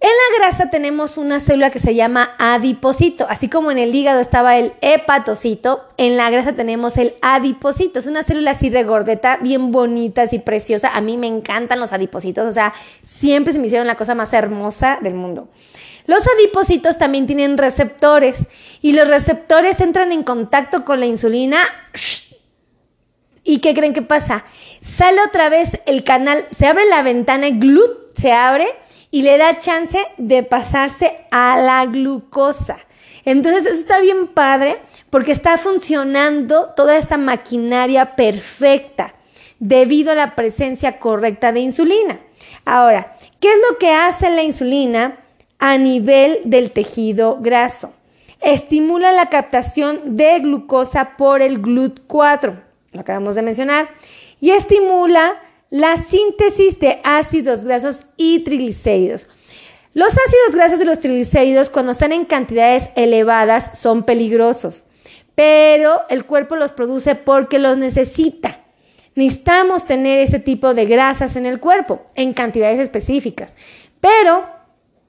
En 0.00 0.10
la 0.10 0.38
grasa 0.38 0.70
tenemos 0.70 1.18
una 1.18 1.40
célula 1.40 1.70
que 1.70 1.80
se 1.80 1.96
llama 1.96 2.36
adipocito, 2.38 3.26
así 3.28 3.48
como 3.48 3.72
en 3.72 3.78
el 3.78 3.92
hígado 3.92 4.20
estaba 4.20 4.56
el 4.56 4.74
hepatocito, 4.80 5.88
en 5.96 6.16
la 6.16 6.30
grasa 6.30 6.52
tenemos 6.52 6.96
el 6.98 7.14
adipocito, 7.20 7.98
es 7.98 8.06
una 8.06 8.22
célula 8.22 8.52
así 8.52 8.70
regordeta, 8.70 9.38
bien 9.38 9.72
bonita, 9.72 10.22
así 10.22 10.38
preciosa, 10.38 10.96
a 10.96 11.00
mí 11.00 11.16
me 11.16 11.26
encantan 11.26 11.80
los 11.80 11.92
adipocitos, 11.92 12.46
o 12.46 12.52
sea, 12.52 12.74
siempre 13.02 13.52
se 13.52 13.58
me 13.58 13.66
hicieron 13.66 13.88
la 13.88 13.96
cosa 13.96 14.14
más 14.14 14.32
hermosa 14.32 15.00
del 15.02 15.14
mundo. 15.14 15.48
Los 16.08 16.26
adipocitos 16.26 16.96
también 16.96 17.26
tienen 17.26 17.58
receptores 17.58 18.38
y 18.80 18.94
los 18.94 19.06
receptores 19.06 19.78
entran 19.78 20.10
en 20.10 20.22
contacto 20.22 20.86
con 20.86 21.00
la 21.00 21.06
insulina. 21.06 21.58
¿Y 23.44 23.58
qué 23.58 23.74
creen 23.74 23.92
que 23.92 24.00
pasa? 24.00 24.46
Sale 24.80 25.20
otra 25.20 25.50
vez 25.50 25.78
el 25.84 26.04
canal, 26.04 26.46
se 26.56 26.66
abre 26.66 26.86
la 26.86 27.02
ventana, 27.02 27.50
glut 27.50 28.16
se 28.16 28.32
abre 28.32 28.68
y 29.10 29.20
le 29.20 29.36
da 29.36 29.58
chance 29.58 29.98
de 30.16 30.42
pasarse 30.44 31.26
a 31.30 31.60
la 31.60 31.84
glucosa. 31.84 32.78
Entonces, 33.26 33.66
eso 33.66 33.74
está 33.78 34.00
bien 34.00 34.28
padre 34.28 34.78
porque 35.10 35.32
está 35.32 35.58
funcionando 35.58 36.70
toda 36.74 36.96
esta 36.96 37.18
maquinaria 37.18 38.16
perfecta 38.16 39.14
debido 39.58 40.12
a 40.12 40.14
la 40.14 40.34
presencia 40.34 40.98
correcta 40.98 41.52
de 41.52 41.60
insulina. 41.60 42.18
Ahora, 42.64 43.18
¿qué 43.40 43.48
es 43.48 43.58
lo 43.70 43.76
que 43.76 43.92
hace 43.92 44.30
la 44.30 44.42
insulina 44.42 45.18
a 45.58 45.78
nivel 45.78 46.40
del 46.44 46.70
tejido 46.70 47.38
graso? 47.40 47.92
Estimula 48.40 49.12
la 49.12 49.30
captación 49.30 50.16
de 50.16 50.38
glucosa 50.40 51.16
por 51.16 51.42
el 51.42 51.60
GLUT4, 51.60 52.60
lo 52.92 53.00
acabamos 53.00 53.34
de 53.34 53.42
mencionar, 53.42 53.88
y 54.40 54.50
estimula 54.50 55.42
la 55.70 55.96
síntesis 55.96 56.78
de 56.78 57.00
ácidos 57.04 57.64
grasos 57.64 58.06
y 58.16 58.40
triglicéridos. 58.40 59.26
Los 59.94 60.10
ácidos 60.12 60.54
grasos 60.54 60.80
y 60.80 60.84
los 60.84 61.00
triglicéridos 61.00 61.70
cuando 61.70 61.92
están 61.92 62.12
en 62.12 62.24
cantidades 62.24 62.88
elevadas 62.94 63.78
son 63.78 64.04
peligrosos, 64.04 64.84
pero 65.34 66.02
el 66.08 66.24
cuerpo 66.24 66.56
los 66.56 66.72
produce 66.72 67.16
porque 67.16 67.58
los 67.58 67.76
necesita. 67.76 68.60
Necesitamos 69.16 69.84
tener 69.84 70.20
este 70.20 70.38
tipo 70.38 70.74
de 70.74 70.86
grasas 70.86 71.34
en 71.34 71.46
el 71.46 71.58
cuerpo 71.58 72.02
en 72.14 72.32
cantidades 72.32 72.78
específicas, 72.78 73.52
pero 74.00 74.57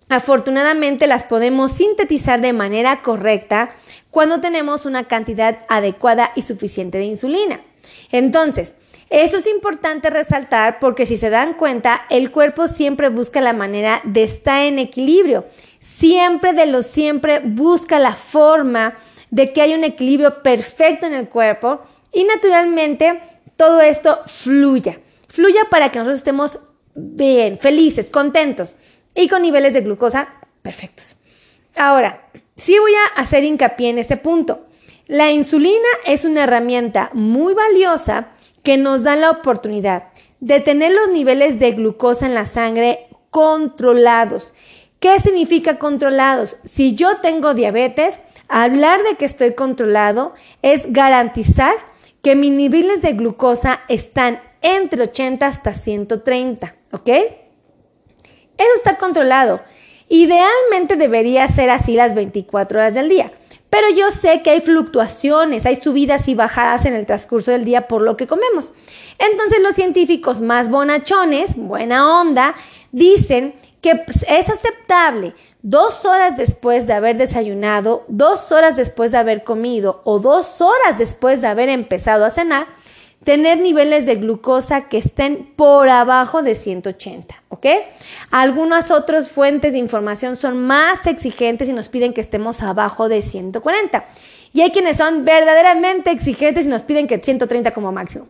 afortunadamente 0.10 1.08
las 1.08 1.24
podemos 1.24 1.72
sintetizar 1.72 2.42
de 2.42 2.52
manera 2.52 3.02
correcta 3.02 3.72
cuando 4.12 4.42
tenemos 4.42 4.86
una 4.86 5.06
cantidad 5.06 5.60
adecuada 5.70 6.32
y 6.36 6.42
suficiente 6.42 6.98
de 6.98 7.06
insulina. 7.06 7.62
Entonces, 8.12 8.74
eso 9.10 9.38
es 9.38 9.48
importante 9.48 10.10
resaltar 10.10 10.80
porque 10.80 11.06
si 11.06 11.18
se 11.18 11.30
dan 11.30 11.54
cuenta, 11.54 12.02
el 12.10 12.32
cuerpo 12.32 12.68
siempre 12.68 13.10
busca 13.10 13.40
la 13.40 13.54
manera 13.54 14.02
de 14.04 14.24
estar 14.24 14.64
en 14.64 14.78
equilibrio. 14.78 15.46
Siempre 15.80 16.54
de 16.54 16.66
lo 16.66 16.84
siempre 16.84 17.40
busca 17.40 18.00
la 18.00 18.14
forma 18.14 18.98
de 19.32 19.54
que 19.54 19.62
haya 19.62 19.76
un 19.76 19.84
equilibrio 19.84 20.42
perfecto 20.42 21.06
en 21.06 21.14
el 21.14 21.30
cuerpo 21.30 21.82
y 22.12 22.24
naturalmente 22.24 23.22
todo 23.56 23.82
esto 23.82 24.20
fluya. 24.26 25.00
Fluya 25.28 25.62
para 25.70 25.90
que 25.90 26.00
nosotros 26.00 26.20
estemos 26.20 26.60
bien, 26.96 27.60
felices, 27.60 28.10
contentos 28.10 28.76
y 29.16 29.28
con 29.28 29.42
niveles 29.42 29.74
de 29.74 29.82
glucosa 29.82 30.30
perfectos. 30.62 31.16
Ahora, 31.76 32.30
sí 32.56 32.78
voy 32.80 32.92
a 32.94 33.22
hacer 33.22 33.44
hincapié 33.44 33.90
en 33.90 34.00
este 34.00 34.18
punto. 34.18 34.66
La 35.08 35.32
insulina 35.32 35.88
es 36.06 36.26
una 36.26 36.44
herramienta 36.44 37.10
muy 37.14 37.54
valiosa 37.54 38.30
que 38.64 38.78
nos 38.78 39.04
dan 39.04 39.22
la 39.22 39.32
oportunidad 39.32 40.10
de 40.40 40.60
tener 40.60 40.92
los 40.92 41.10
niveles 41.10 41.60
de 41.60 41.72
glucosa 41.72 42.26
en 42.26 42.36
la 42.36 42.46
sangre 42.46 43.08
controlados. 43.30 44.54
¿Qué 45.00 45.20
significa 45.20 45.80
controlados? 45.80 46.58
Si 46.64 46.96
yo 46.96 47.18
tengo 47.18 47.54
diabetes, 47.54 48.20
hablar 48.48 49.04
de 49.04 49.16
que 49.16 49.26
estoy 49.26 49.54
controlado 49.54 50.34
es 50.62 50.92
garantizar 50.92 51.76
que 52.22 52.36
mis 52.36 52.52
niveles 52.52 53.02
de 53.02 53.14
glucosa 53.14 53.82
están 53.88 54.42
entre 54.62 55.04
80 55.04 55.48
hasta 55.48 55.74
130, 55.74 56.76
¿ok? 56.92 57.10
Eso 58.60 58.70
está 58.76 58.98
controlado. 58.98 59.62
Idealmente 60.10 60.96
debería 60.98 61.48
ser 61.48 61.72
así 61.72 61.96
las 61.96 62.14
24 62.14 62.78
horas 62.78 62.94
del 62.94 63.10
día. 63.10 63.32
Pero 63.70 63.90
yo 63.90 64.12
sé 64.12 64.42
que 64.42 64.50
hay 64.50 64.62
fluctuaciones, 64.62 65.66
hay 65.66 65.76
subidas 65.76 66.28
y 66.28 66.36
bajadas 66.36 66.86
en 66.86 66.94
el 66.94 67.06
transcurso 67.06 67.52
del 67.52 67.66
día 67.66 67.88
por 67.88 68.02
lo 68.02 68.18
que 68.18 68.28
comemos. 68.28 68.72
Entonces 69.18 69.60
los 69.62 69.76
científicos 69.76 70.42
más 70.42 70.70
bonachones, 70.70 71.56
buena 71.56 72.20
onda, 72.20 72.56
dicen 72.92 73.56
que 73.82 74.04
es 74.28 74.50
aceptable 74.50 75.34
dos 75.62 76.06
horas 76.06 76.38
después 76.38 76.88
de 76.88 76.94
haber 76.94 77.18
desayunado, 77.18 78.06
dos 78.08 78.52
horas 78.52 78.76
después 78.76 79.12
de 79.12 79.18
haber 79.18 79.44
comido 79.44 80.02
o 80.04 80.20
dos 80.20 80.62
horas 80.62 80.98
después 80.98 81.42
de 81.42 81.48
haber 81.48 81.70
empezado 81.70 82.26
a 82.26 82.32
cenar, 82.32 82.68
tener 83.24 83.60
niveles 83.60 84.06
de 84.06 84.16
glucosa 84.16 84.88
que 84.88 84.98
estén 84.98 85.52
por 85.56 85.90
abajo 85.90 86.42
de 86.42 86.56
180, 86.56 87.44
¿ok? 87.50 87.66
Algunas 88.32 88.92
otras 88.92 89.30
fuentes 89.30 89.74
de 89.74 89.80
información 89.80 90.36
son 90.36 90.66
más 90.66 91.06
exigentes 91.06 91.68
y 91.68 91.74
nos 91.74 91.90
piden 91.90 92.14
que 92.14 92.22
estemos 92.22 92.62
abajo 92.62 93.10
de 93.10 93.22
140. 93.22 94.06
Y 94.54 94.62
hay 94.62 94.72
quienes 94.72 94.98
son 94.98 95.26
verdaderamente 95.26 96.12
exigentes 96.12 96.66
y 96.66 96.70
nos 96.70 96.84
piden 96.84 97.08
que 97.08 97.20
130 97.20 97.72
como 97.72 97.92
máximo. 97.92 98.28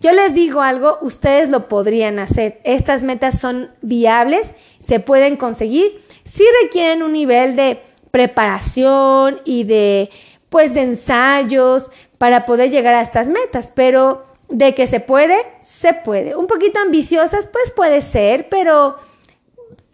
Yo 0.00 0.10
les 0.10 0.34
digo 0.34 0.60
algo, 0.62 0.98
ustedes 1.00 1.48
lo 1.48 1.68
podrían 1.68 2.18
hacer. 2.18 2.60
Estas 2.64 3.04
metas 3.04 3.38
son 3.38 3.70
viables, 3.82 4.50
se 4.84 4.98
pueden 4.98 5.36
conseguir, 5.36 6.02
si 6.24 6.42
requieren 6.62 7.04
un 7.04 7.12
nivel 7.12 7.54
de 7.54 7.80
preparación 8.10 9.40
y 9.44 9.64
de 9.64 10.10
pues 10.48 10.74
de 10.74 10.82
ensayos 10.82 11.90
para 12.18 12.44
poder 12.44 12.70
llegar 12.70 12.94
a 12.94 13.00
estas 13.02 13.28
metas, 13.28 13.72
pero 13.74 14.31
de 14.52 14.74
que 14.74 14.86
se 14.86 15.00
puede, 15.00 15.36
se 15.62 15.94
puede. 15.94 16.36
Un 16.36 16.46
poquito 16.46 16.78
ambiciosas, 16.78 17.46
pues 17.46 17.70
puede 17.70 18.02
ser, 18.02 18.48
pero 18.50 18.98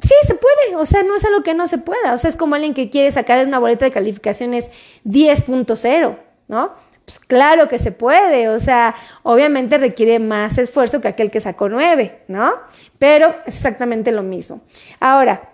sí 0.02 0.14
se 0.26 0.34
puede. 0.34 0.76
O 0.76 0.84
sea, 0.84 1.04
no 1.04 1.14
es 1.14 1.24
algo 1.24 1.42
que 1.42 1.54
no 1.54 1.68
se 1.68 1.78
pueda. 1.78 2.12
O 2.12 2.18
sea, 2.18 2.28
es 2.28 2.36
como 2.36 2.56
alguien 2.56 2.74
que 2.74 2.90
quiere 2.90 3.12
sacar 3.12 3.46
una 3.46 3.60
boleta 3.60 3.84
de 3.84 3.92
calificaciones 3.92 4.68
10.0, 5.04 6.18
¿no? 6.48 6.72
Pues 7.04 7.20
claro 7.20 7.68
que 7.68 7.78
se 7.78 7.92
puede. 7.92 8.48
O 8.48 8.58
sea, 8.58 8.96
obviamente 9.22 9.78
requiere 9.78 10.18
más 10.18 10.58
esfuerzo 10.58 11.00
que 11.00 11.08
aquel 11.08 11.30
que 11.30 11.40
sacó 11.40 11.68
9, 11.68 12.24
¿no? 12.26 12.54
Pero 12.98 13.36
es 13.46 13.54
exactamente 13.54 14.10
lo 14.10 14.24
mismo. 14.24 14.62
Ahora, 14.98 15.52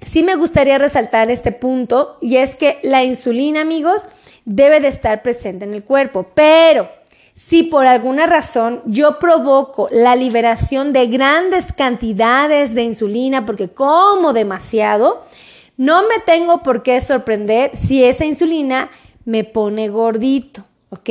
sí 0.00 0.22
me 0.22 0.36
gustaría 0.36 0.78
resaltar 0.78 1.30
este 1.30 1.52
punto 1.52 2.16
y 2.22 2.38
es 2.38 2.56
que 2.56 2.78
la 2.82 3.04
insulina, 3.04 3.60
amigos, 3.60 4.06
debe 4.46 4.80
de 4.80 4.88
estar 4.88 5.22
presente 5.22 5.66
en 5.66 5.74
el 5.74 5.84
cuerpo, 5.84 6.30
pero 6.34 6.88
si 7.34 7.62
por 7.64 7.86
alguna 7.86 8.26
razón 8.26 8.82
yo 8.84 9.18
provoco 9.18 9.88
la 9.90 10.16
liberación 10.16 10.92
de 10.92 11.06
grandes 11.06 11.72
cantidades 11.72 12.74
de 12.74 12.82
insulina 12.82 13.46
porque 13.46 13.68
como 13.68 14.32
demasiado, 14.32 15.24
no 15.76 16.02
me 16.02 16.18
tengo 16.24 16.62
por 16.62 16.82
qué 16.82 17.00
sorprender 17.00 17.74
si 17.74 18.04
esa 18.04 18.24
insulina 18.24 18.90
me 19.24 19.44
pone 19.44 19.88
gordito, 19.88 20.64
¿ok? 20.90 21.10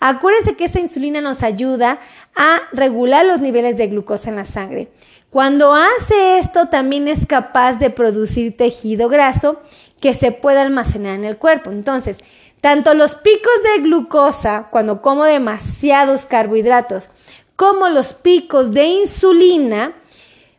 Acuérdense 0.00 0.56
que 0.56 0.66
esa 0.66 0.80
insulina 0.80 1.20
nos 1.20 1.42
ayuda 1.42 1.98
a 2.36 2.62
regular 2.72 3.24
los 3.24 3.40
niveles 3.40 3.76
de 3.76 3.88
glucosa 3.88 4.28
en 4.28 4.36
la 4.36 4.44
sangre. 4.44 4.88
Cuando 5.30 5.74
hace 5.74 6.38
esto 6.38 6.68
también 6.68 7.08
es 7.08 7.26
capaz 7.26 7.80
de 7.80 7.90
producir 7.90 8.56
tejido 8.56 9.08
graso 9.08 9.60
que 10.00 10.14
se 10.14 10.30
pueda 10.30 10.62
almacenar 10.62 11.14
en 11.14 11.24
el 11.24 11.38
cuerpo. 11.38 11.70
Entonces, 11.70 12.18
tanto 12.64 12.94
los 12.94 13.14
picos 13.14 13.52
de 13.62 13.82
glucosa, 13.82 14.68
cuando 14.70 15.02
como 15.02 15.24
demasiados 15.24 16.24
carbohidratos, 16.24 17.10
como 17.56 17.90
los 17.90 18.14
picos 18.14 18.72
de 18.72 18.86
insulina, 18.86 19.92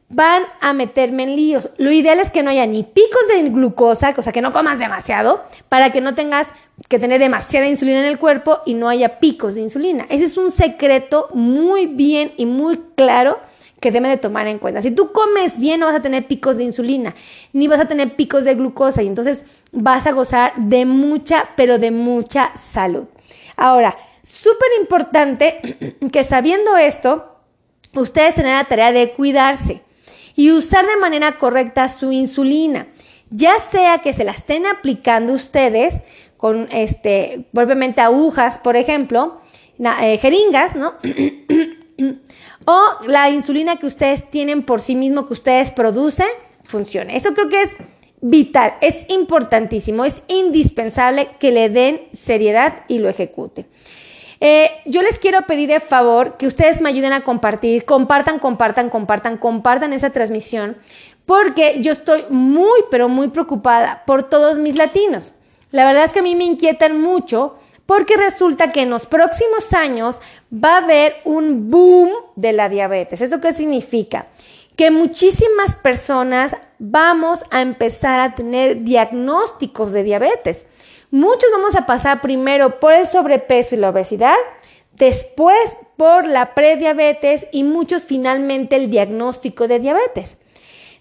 van 0.10 0.44
a 0.62 0.74
meterme 0.74 1.24
en 1.24 1.36
líos. 1.36 1.72
Lo 1.78 1.90
ideal 1.92 2.20
es 2.20 2.30
que 2.30 2.44
no 2.44 2.52
haya 2.52 2.68
ni 2.68 2.84
picos 2.84 3.28
de 3.28 3.50
glucosa, 3.50 4.14
o 4.16 4.22
sea, 4.22 4.32
que 4.32 4.44
no 4.44 4.54
comas 4.54 4.78
demasiado, 4.78 5.46
para 5.68 5.92
que 5.92 6.00
no 6.00 6.14
tengas 6.14 6.46
que 6.90 7.00
tener 7.00 7.20
demasiada 7.20 7.66
insulina 7.66 8.02
en 8.02 8.06
el 8.06 8.20
cuerpo 8.20 8.60
y 8.68 8.76
no 8.76 8.88
haya 8.88 9.18
picos 9.18 9.56
de 9.56 9.62
insulina. 9.62 10.06
Ese 10.08 10.26
es 10.26 10.38
un 10.38 10.52
secreto 10.52 11.30
muy 11.34 11.88
bien 11.88 12.34
y 12.38 12.46
muy 12.46 12.80
claro 12.96 13.40
que 13.80 13.90
debe 13.90 14.10
de 14.10 14.18
tomar 14.18 14.46
en 14.46 14.60
cuenta. 14.60 14.84
Si 14.84 14.92
tú 14.92 15.12
comes 15.12 15.58
bien, 15.58 15.80
no 15.80 15.88
vas 15.88 15.96
a 15.96 16.02
tener 16.04 16.28
picos 16.28 16.58
de 16.58 16.66
insulina, 16.66 17.16
ni 17.52 17.68
vas 17.68 17.80
a 17.80 17.88
tener 17.88 18.16
picos 18.16 18.44
de 18.46 18.54
glucosa, 18.54 19.02
y 19.02 19.08
entonces 19.08 19.44
vas 19.76 20.08
a 20.08 20.14
gozar 20.14 20.54
de 20.56 20.86
mucha, 20.86 21.50
pero 21.56 21.78
de 21.78 21.92
mucha 21.92 22.52
salud. 22.58 23.06
Ahora, 23.56 23.96
súper 24.24 24.70
importante 24.80 25.98
que 26.12 26.24
sabiendo 26.24 26.78
esto, 26.78 27.38
ustedes 27.94 28.36
tengan 28.36 28.58
la 28.58 28.66
tarea 28.66 28.92
de 28.92 29.12
cuidarse 29.12 29.82
y 30.36 30.52
usar 30.52 30.86
de 30.86 30.98
manera 30.98 31.38
correcta 31.38 31.88
su 31.90 32.12
insulina, 32.12 32.88
ya 33.30 33.60
sea 33.60 34.00
que 34.00 34.14
se 34.14 34.24
la 34.24 34.32
estén 34.32 34.66
aplicando 34.66 35.34
ustedes 35.34 36.02
con, 36.38 36.68
este, 36.72 37.48
propiamente 37.54 38.02
agujas, 38.02 38.58
por 38.58 38.76
ejemplo, 38.76 39.42
eh, 40.02 40.18
jeringas, 40.18 40.76
¿no? 40.76 40.94
o 42.66 42.82
la 43.08 43.30
insulina 43.30 43.78
que 43.78 43.88
ustedes 43.88 44.30
tienen 44.30 44.64
por 44.64 44.82
sí 44.82 44.96
mismo, 44.96 45.28
que 45.28 45.34
ustedes 45.34 45.72
producen, 45.72 46.28
funcione. 46.64 47.16
Eso 47.16 47.34
creo 47.34 47.50
que 47.50 47.62
es 47.62 47.76
vital, 48.30 48.74
es 48.82 49.06
importantísimo, 49.08 50.04
es 50.04 50.22
indispensable 50.28 51.30
que 51.40 51.52
le 51.52 51.70
den 51.70 52.02
seriedad 52.12 52.84
y 52.88 52.98
lo 52.98 53.08
ejecute. 53.08 53.68
Eh, 54.40 54.72
yo 54.86 55.04
les 55.04 55.20
quiero 55.20 55.44
pedir 55.44 55.70
de 55.70 55.80
favor 55.80 56.36
que 56.38 56.48
ustedes 56.48 56.82
me 56.82 56.90
ayuden 56.90 57.14
a 57.14 57.24
compartir, 57.24 57.86
compartan, 57.86 58.40
compartan, 58.40 58.90
compartan, 58.90 59.38
compartan 59.38 59.94
esa 59.94 60.10
transmisión, 60.10 60.76
porque 61.26 61.78
yo 61.82 61.92
estoy 61.92 62.24
muy, 62.30 62.82
pero 62.90 63.10
muy 63.10 63.28
preocupada 63.28 64.04
por 64.08 64.24
todos 64.24 64.58
mis 64.58 64.76
latinos. 64.76 65.34
La 65.72 65.86
verdad 65.86 66.04
es 66.04 66.12
que 66.12 66.20
a 66.20 66.24
mí 66.24 66.36
me 66.36 66.46
inquietan 66.46 67.00
mucho 67.00 67.58
porque 67.86 68.18
resulta 68.18 68.72
que 68.72 68.82
en 68.82 68.90
los 68.90 69.06
próximos 69.06 69.72
años 69.74 70.20
va 70.52 70.76
a 70.76 70.84
haber 70.84 71.18
un 71.26 71.70
boom 71.70 72.10
de 72.36 72.54
la 72.54 72.70
diabetes. 72.70 73.22
¿Eso 73.22 73.40
qué 73.40 73.54
significa? 73.54 74.28
Que 74.76 74.92
muchísimas 74.92 75.76
personas 75.76 76.56
vamos 76.80 77.44
a 77.52 77.62
empezar 77.62 78.20
a 78.20 78.36
tener 78.36 78.84
diagnósticos 78.84 79.94
de 79.94 80.04
diabetes. 80.04 80.66
Muchos 81.12 81.50
vamos 81.52 81.76
a 81.76 81.86
pasar 81.86 82.22
primero 82.22 82.80
por 82.80 82.94
el 82.94 83.08
sobrepeso 83.08 83.76
y 83.76 83.78
la 83.78 83.90
obesidad, 83.90 84.36
después 84.94 85.78
por 85.98 86.26
la 86.26 86.54
prediabetes 86.54 87.48
y 87.52 87.64
muchos 87.64 88.06
finalmente 88.06 88.76
el 88.76 88.90
diagnóstico 88.90 89.68
de 89.68 89.80
diabetes. 89.80 90.38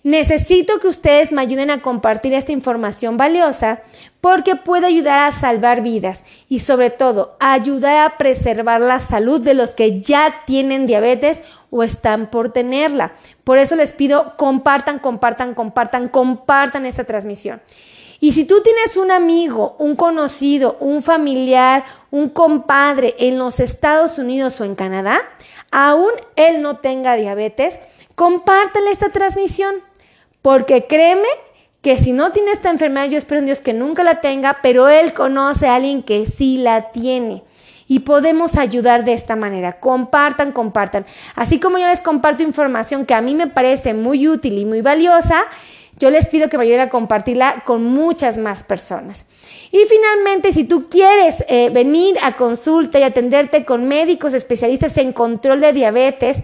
Necesito 0.05 0.81
que 0.81 0.89
ustedes 0.89 1.33
me 1.33 1.41
ayuden 1.41 1.71
a 1.71 1.81
compartir 1.81 2.35
esta 2.35 2.53
información 2.53 3.17
valiosa 3.17 3.81
porque 4.21 4.55
puede 4.55 4.87
ayudar 4.87 5.21
a 5.21 5.33
salvar 5.33 5.81
vidas 5.81 6.25
y 6.47 6.61
sobre 6.61 6.91
todo 6.91 7.39
ayudar 7.41 8.05
a 8.05 8.19
preservar 8.19 8.83
la 8.83 9.01
salud 9.01 9.41
de 9.41 9.55
los 9.55 9.71
que 9.71 10.03
ya 10.03 10.43
tienen 10.47 10.85
diabetes 10.85 11.41
o 11.71 11.83
están 11.83 12.31
por 12.31 12.53
tenerla. 12.53 13.13
Por 13.45 13.57
eso 13.57 13.77
les 13.77 13.93
pido 13.93 14.37
compartan, 14.37 14.99
compartan, 14.99 15.55
compartan, 15.55 16.11
compartan 16.11 16.85
esta 16.85 17.05
transmisión. 17.05 17.63
Y 18.21 18.33
si 18.33 18.45
tú 18.45 18.61
tienes 18.61 18.99
un 18.99 19.11
amigo, 19.11 19.75
un 19.79 19.97
conocido, 19.97 20.77
un 20.81 21.01
familiar, 21.01 21.87
un 22.11 22.29
compadre 22.29 23.15
en 23.19 23.39
los 23.39 23.59
Estados 23.59 24.19
Unidos 24.19 24.61
o 24.61 24.65
en 24.65 24.75
Canadá, 24.75 25.23
aún 25.71 26.11
él 26.37 26.61
no 26.61 26.77
tenga 26.77 27.17
diabetes, 27.17 27.79
compártele 28.15 28.91
esta 28.91 29.09
transmisión. 29.09 29.77
Porque 30.45 30.85
créeme 30.87 31.29
que 31.81 31.97
si 31.97 32.13
no 32.13 32.31
tiene 32.31 32.51
esta 32.53 32.69
enfermedad, 32.69 33.09
yo 33.09 33.17
espero 33.17 33.39
en 33.39 33.47
Dios 33.47 33.61
que 33.61 33.73
nunca 33.73 34.05
la 34.05 34.21
tenga, 34.21 34.59
pero 34.63 34.91
Él 34.91 35.15
conoce 35.15 35.69
a 35.69 35.77
alguien 35.77 36.03
que 36.03 36.27
sí 36.27 36.59
la 36.59 36.91
tiene. 36.91 37.45
Y 37.89 38.01
podemos 38.01 38.59
ayudar 38.59 39.07
de 39.07 39.15
esta 39.15 39.37
manera. 39.37 39.81
Compartan, 39.81 40.53
compartan. 40.53 41.07
Así 41.35 41.59
como 41.59 41.79
yo 41.79 41.87
les 41.87 42.03
comparto 42.03 42.43
información 42.43 43.07
que 43.07 43.15
a 43.15 43.23
mí 43.23 43.35
me 43.35 43.47
parece 43.47 43.95
muy 43.95 44.29
útil 44.29 44.59
y 44.59 44.67
muy 44.67 44.83
valiosa, 44.83 45.45
yo 45.99 46.11
les 46.11 46.27
pido 46.27 46.51
que 46.51 46.59
me 46.59 46.65
ayuden 46.65 46.81
a 46.81 46.91
compartirla 46.91 47.63
con 47.65 47.83
muchas 47.83 48.37
más 48.37 48.63
personas. 48.65 49.25
Y 49.73 49.79
finalmente, 49.89 50.53
si 50.53 50.65
tú 50.65 50.91
quieres 50.91 51.43
eh, 51.49 51.71
venir 51.71 52.19
a 52.23 52.37
consulta 52.37 52.99
y 52.99 53.03
atenderte 53.03 53.65
con 53.65 53.89
médicos 53.89 54.35
especialistas 54.35 54.99
en 54.99 55.15
control 55.15 55.61
de 55.63 55.73
diabetes, 55.73 56.43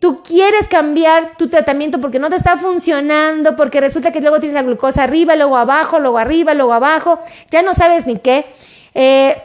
Tú 0.00 0.22
quieres 0.22 0.66
cambiar 0.66 1.36
tu 1.36 1.48
tratamiento 1.48 2.00
porque 2.00 2.18
no 2.18 2.30
te 2.30 2.36
está 2.36 2.56
funcionando, 2.56 3.54
porque 3.54 3.82
resulta 3.82 4.10
que 4.10 4.22
luego 4.22 4.40
tienes 4.40 4.54
la 4.54 4.62
glucosa 4.62 5.04
arriba, 5.04 5.36
luego 5.36 5.58
abajo, 5.58 5.98
luego 5.98 6.16
arriba, 6.16 6.54
luego 6.54 6.72
abajo, 6.72 7.20
ya 7.50 7.60
no 7.60 7.74
sabes 7.74 8.06
ni 8.06 8.18
qué. 8.18 8.46
Eh, 8.94 9.36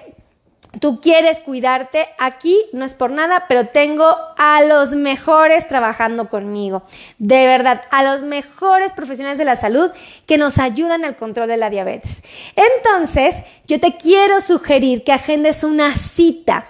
tú 0.80 1.02
quieres 1.02 1.42
cuidarte, 1.42 2.08
aquí 2.18 2.58
no 2.72 2.86
es 2.86 2.94
por 2.94 3.12
nada, 3.12 3.46
pero 3.50 3.68
tengo 3.68 4.16
a 4.38 4.62
los 4.64 4.92
mejores 4.92 5.68
trabajando 5.68 6.30
conmigo. 6.30 6.84
De 7.18 7.46
verdad, 7.46 7.84
a 7.92 8.04
los 8.04 8.22
mejores 8.22 8.94
profesionales 8.94 9.38
de 9.38 9.46
la 9.46 9.58
salud 9.58 9.92
que 10.26 10.38
nos 10.38 10.58
ayudan 10.58 11.04
al 11.04 11.18
control 11.18 11.50
de 11.50 11.58
la 11.58 11.70
diabetes. 11.70 12.24
Entonces, 12.56 13.36
yo 13.68 13.82
te 13.82 13.98
quiero 13.98 14.40
sugerir 14.40 15.04
que 15.04 15.12
agendes 15.12 15.66
una 15.66 15.96
cita 15.98 16.68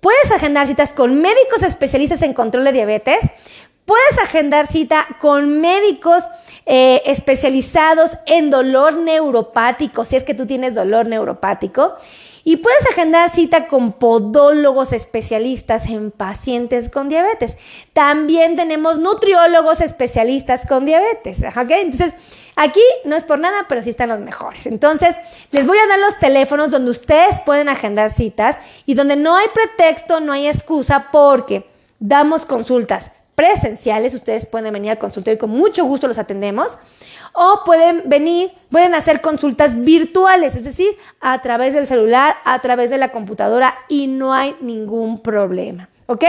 Puedes 0.00 0.30
agendar 0.30 0.66
citas 0.66 0.92
con 0.92 1.20
médicos 1.20 1.62
especialistas 1.62 2.22
en 2.22 2.32
control 2.32 2.64
de 2.64 2.72
diabetes. 2.72 3.18
Puedes 3.84 4.18
agendar 4.22 4.66
cita 4.66 5.06
con 5.20 5.60
médicos 5.60 6.22
eh, 6.66 7.02
especializados 7.06 8.12
en 8.26 8.50
dolor 8.50 8.98
neuropático, 8.98 10.04
si 10.04 10.16
es 10.16 10.24
que 10.24 10.34
tú 10.34 10.46
tienes 10.46 10.74
dolor 10.74 11.06
neuropático. 11.06 11.96
Y 12.48 12.56
puedes 12.56 12.86
agendar 12.86 13.28
cita 13.28 13.66
con 13.66 13.92
podólogos 13.92 14.94
especialistas 14.94 15.84
en 15.84 16.10
pacientes 16.10 16.88
con 16.88 17.10
diabetes. 17.10 17.58
También 17.92 18.56
tenemos 18.56 18.98
nutriólogos 18.98 19.82
especialistas 19.82 20.62
con 20.66 20.86
diabetes. 20.86 21.42
¿ok? 21.42 21.70
Entonces, 21.72 22.14
aquí 22.56 22.80
no 23.04 23.16
es 23.16 23.24
por 23.24 23.38
nada, 23.38 23.66
pero 23.68 23.82
sí 23.82 23.90
están 23.90 24.08
los 24.08 24.20
mejores. 24.20 24.64
Entonces, 24.64 25.14
les 25.50 25.66
voy 25.66 25.76
a 25.76 25.86
dar 25.88 25.98
los 25.98 26.18
teléfonos 26.18 26.70
donde 26.70 26.90
ustedes 26.90 27.38
pueden 27.44 27.68
agendar 27.68 28.08
citas 28.08 28.56
y 28.86 28.94
donde 28.94 29.16
no 29.16 29.36
hay 29.36 29.48
pretexto, 29.52 30.20
no 30.20 30.32
hay 30.32 30.48
excusa 30.48 31.08
porque 31.12 31.66
damos 31.98 32.46
consultas 32.46 33.10
presenciales, 33.38 34.14
ustedes 34.14 34.46
pueden 34.46 34.72
venir 34.72 34.90
al 34.90 34.98
consultorio 34.98 35.36
y 35.36 35.38
con 35.38 35.50
mucho 35.50 35.84
gusto 35.84 36.08
los 36.08 36.18
atendemos, 36.18 36.76
o 37.32 37.62
pueden 37.64 38.08
venir, 38.08 38.50
pueden 38.68 38.96
hacer 38.96 39.20
consultas 39.20 39.80
virtuales, 39.80 40.56
es 40.56 40.64
decir, 40.64 40.88
a 41.20 41.40
través 41.40 41.72
del 41.72 41.86
celular, 41.86 42.34
a 42.44 42.58
través 42.58 42.90
de 42.90 42.98
la 42.98 43.12
computadora 43.12 43.76
y 43.88 44.08
no 44.08 44.34
hay 44.34 44.56
ningún 44.60 45.22
problema, 45.22 45.88
¿ok? 46.06 46.24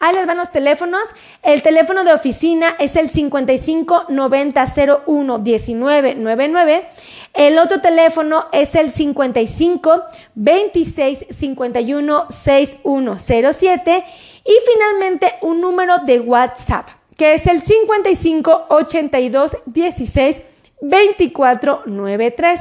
Ahí 0.00 0.14
les 0.14 0.26
van 0.26 0.36
los 0.36 0.50
teléfonos. 0.50 1.00
El 1.42 1.62
teléfono 1.62 2.04
de 2.04 2.12
oficina 2.12 2.76
es 2.78 2.94
el 2.96 3.08
55 3.08 4.06
90 4.10 4.66
01 5.06 5.38
19 5.38 6.14
99. 6.16 6.86
El 7.32 7.58
otro 7.58 7.80
teléfono 7.80 8.48
es 8.52 8.74
el 8.74 8.92
55 8.92 10.02
26 10.34 11.26
51 11.30 12.26
6107. 12.28 14.04
Y 14.44 14.52
finalmente 14.70 15.34
un 15.40 15.60
número 15.60 15.98
de 16.00 16.20
WhatsApp, 16.20 16.88
que 17.16 17.34
es 17.34 17.46
el 17.46 17.62
55 17.62 18.66
82 18.68 19.56
16 19.66 20.42
24 20.80 21.82
93. 21.86 22.60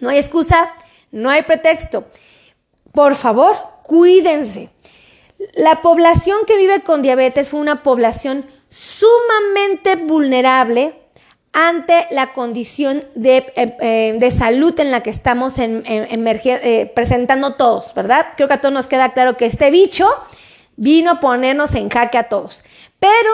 No 0.00 0.10
hay 0.10 0.18
excusa, 0.18 0.74
no 1.10 1.30
hay 1.30 1.42
pretexto. 1.42 2.04
Por 2.92 3.14
favor, 3.14 3.56
cuídense. 3.82 4.70
La 5.54 5.80
población 5.80 6.40
que 6.46 6.56
vive 6.56 6.82
con 6.82 7.02
diabetes 7.02 7.50
fue 7.50 7.60
una 7.60 7.82
población 7.82 8.46
sumamente 8.68 9.96
vulnerable 9.96 10.94
ante 11.52 12.06
la 12.10 12.32
condición 12.32 13.04
de, 13.14 13.52
eh, 13.56 14.16
eh, 14.20 14.30
salud 14.30 14.78
en 14.80 14.90
la 14.90 15.02
que 15.02 15.10
estamos 15.10 15.54
eh, 15.58 16.92
presentando 16.94 17.54
todos, 17.54 17.92
¿verdad? 17.94 18.28
Creo 18.36 18.48
que 18.48 18.54
a 18.54 18.60
todos 18.60 18.72
nos 18.72 18.86
queda 18.86 19.12
claro 19.12 19.36
que 19.36 19.46
este 19.46 19.70
bicho 19.70 20.08
vino 20.82 21.12
a 21.12 21.20
ponernos 21.20 21.76
en 21.76 21.88
jaque 21.88 22.18
a 22.18 22.24
todos, 22.24 22.64
pero 22.98 23.30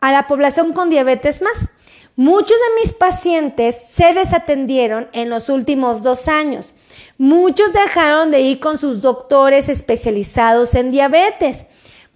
a 0.00 0.12
la 0.12 0.26
población 0.26 0.72
con 0.72 0.88
diabetes 0.88 1.42
más. 1.42 1.68
Muchos 2.16 2.56
de 2.56 2.80
mis 2.80 2.94
pacientes 2.94 3.76
se 3.90 4.14
desatendieron 4.14 5.06
en 5.12 5.28
los 5.28 5.50
últimos 5.50 6.02
dos 6.02 6.26
años. 6.26 6.72
Muchos 7.18 7.74
dejaron 7.74 8.30
de 8.30 8.40
ir 8.40 8.60
con 8.60 8.78
sus 8.78 9.02
doctores 9.02 9.68
especializados 9.68 10.74
en 10.74 10.90
diabetes 10.90 11.66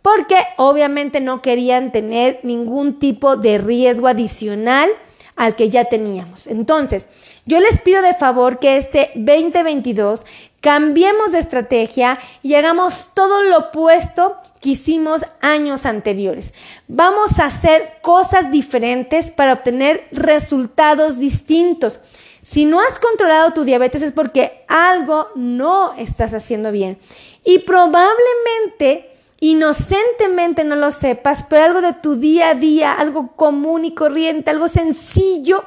porque 0.01 0.37
obviamente 0.57 1.21
no 1.21 1.43
querían 1.43 1.93
tener 1.93 2.40
ningún 2.43 2.99
tipo 2.99 3.37
de 3.37 3.59
riesgo 3.59 4.09
adicional 4.09 4.88
al 5.37 5.57
que 5.57 5.69
ya 5.69 5.85
teníamos. 5.85 6.47
Entonces, 6.47 7.05
yo 7.45 7.61
les 7.61 7.79
pido 7.83 8.01
de 8.01 8.14
favor 8.14 8.59
que 8.59 8.79
este 8.79 9.11
2022 9.14 10.25
cambiemos 10.62 11.33
de 11.33 11.40
estrategia 11.40 12.19
y 12.43 12.55
hagamos 12.55 13.11
todo 13.12 13.43
lo 13.43 13.59
opuesto 13.59 14.38
que 14.61 14.70
hicimos 14.70 15.25
años 15.40 15.87
anteriores. 15.87 16.53
Vamos 16.87 17.38
a 17.38 17.46
hacer 17.46 17.94
cosas 18.03 18.51
diferentes 18.51 19.31
para 19.31 19.55
obtener 19.55 20.07
resultados 20.12 21.18
distintos. 21.18 22.01
Si 22.42 22.64
no 22.64 22.81
has 22.81 22.99
controlado 22.99 23.53
tu 23.53 23.64
diabetes 23.64 24.03
es 24.03 24.12
porque 24.12 24.64
algo 24.68 25.29
no 25.35 25.94
estás 25.94 26.35
haciendo 26.35 26.73
bien. 26.73 26.99
Y 27.44 27.61
probablemente, 27.61 29.11
inocentemente 29.40 30.64
no 30.64 30.77
lo 30.77 30.90
sepas, 30.90 31.46
pero 31.49 31.64
algo 31.64 31.81
de 31.81 31.94
tu 31.94 32.16
día 32.16 32.51
a 32.51 32.55
día, 32.55 32.92
algo 32.92 33.37
común 33.37 33.85
y 33.85 33.94
corriente, 33.94 34.51
algo 34.51 34.68
sencillo, 34.68 35.64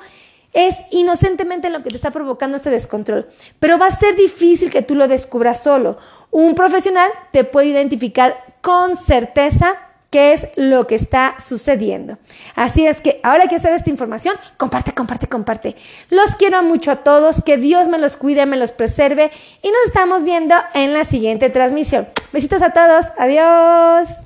es 0.54 0.76
inocentemente 0.92 1.70
lo 1.70 1.82
que 1.82 1.90
te 1.90 1.96
está 1.96 2.12
provocando 2.12 2.58
este 2.58 2.70
descontrol. 2.70 3.28
Pero 3.60 3.80
va 3.80 3.88
a 3.88 3.96
ser 3.96 4.16
difícil 4.16 4.70
que 4.70 4.84
tú 4.84 4.94
lo 4.94 5.08
descubras 5.08 5.64
solo. 5.64 5.98
Un 6.34 6.56
profesional 6.56 7.12
te 7.32 7.44
puede 7.44 7.68
identificar 7.68 8.56
con 8.62 8.98
certeza 8.98 9.76
qué 10.10 10.34
es 10.34 10.48
lo 10.56 10.88
que 10.88 10.96
está 10.96 11.36
sucediendo. 11.40 12.18
Así 12.56 12.88
es 12.88 13.02
que 13.02 13.20
ahora 13.22 13.48
que 13.48 13.60
sabes 13.60 13.78
esta 13.78 13.92
información, 13.92 14.36
comparte, 14.58 14.94
comparte, 14.94 15.28
comparte. 15.28 15.76
Los 16.10 16.36
quiero 16.36 16.64
mucho 16.64 16.90
a 16.90 16.98
todos, 16.98 17.44
que 17.44 17.58
Dios 17.58 17.88
me 17.88 18.00
los 18.00 18.18
cuide, 18.18 18.48
me 18.48 18.58
los 18.58 18.72
preserve 18.72 19.30
y 19.62 19.68
nos 19.68 19.86
estamos 19.86 20.24
viendo 20.24 20.56
en 20.74 20.94
la 20.94 21.06
siguiente 21.06 21.52
transmisión. 21.52 22.08
Besitos 22.32 22.64
a 22.64 22.72
todos, 22.72 23.06
adiós. 23.20 24.23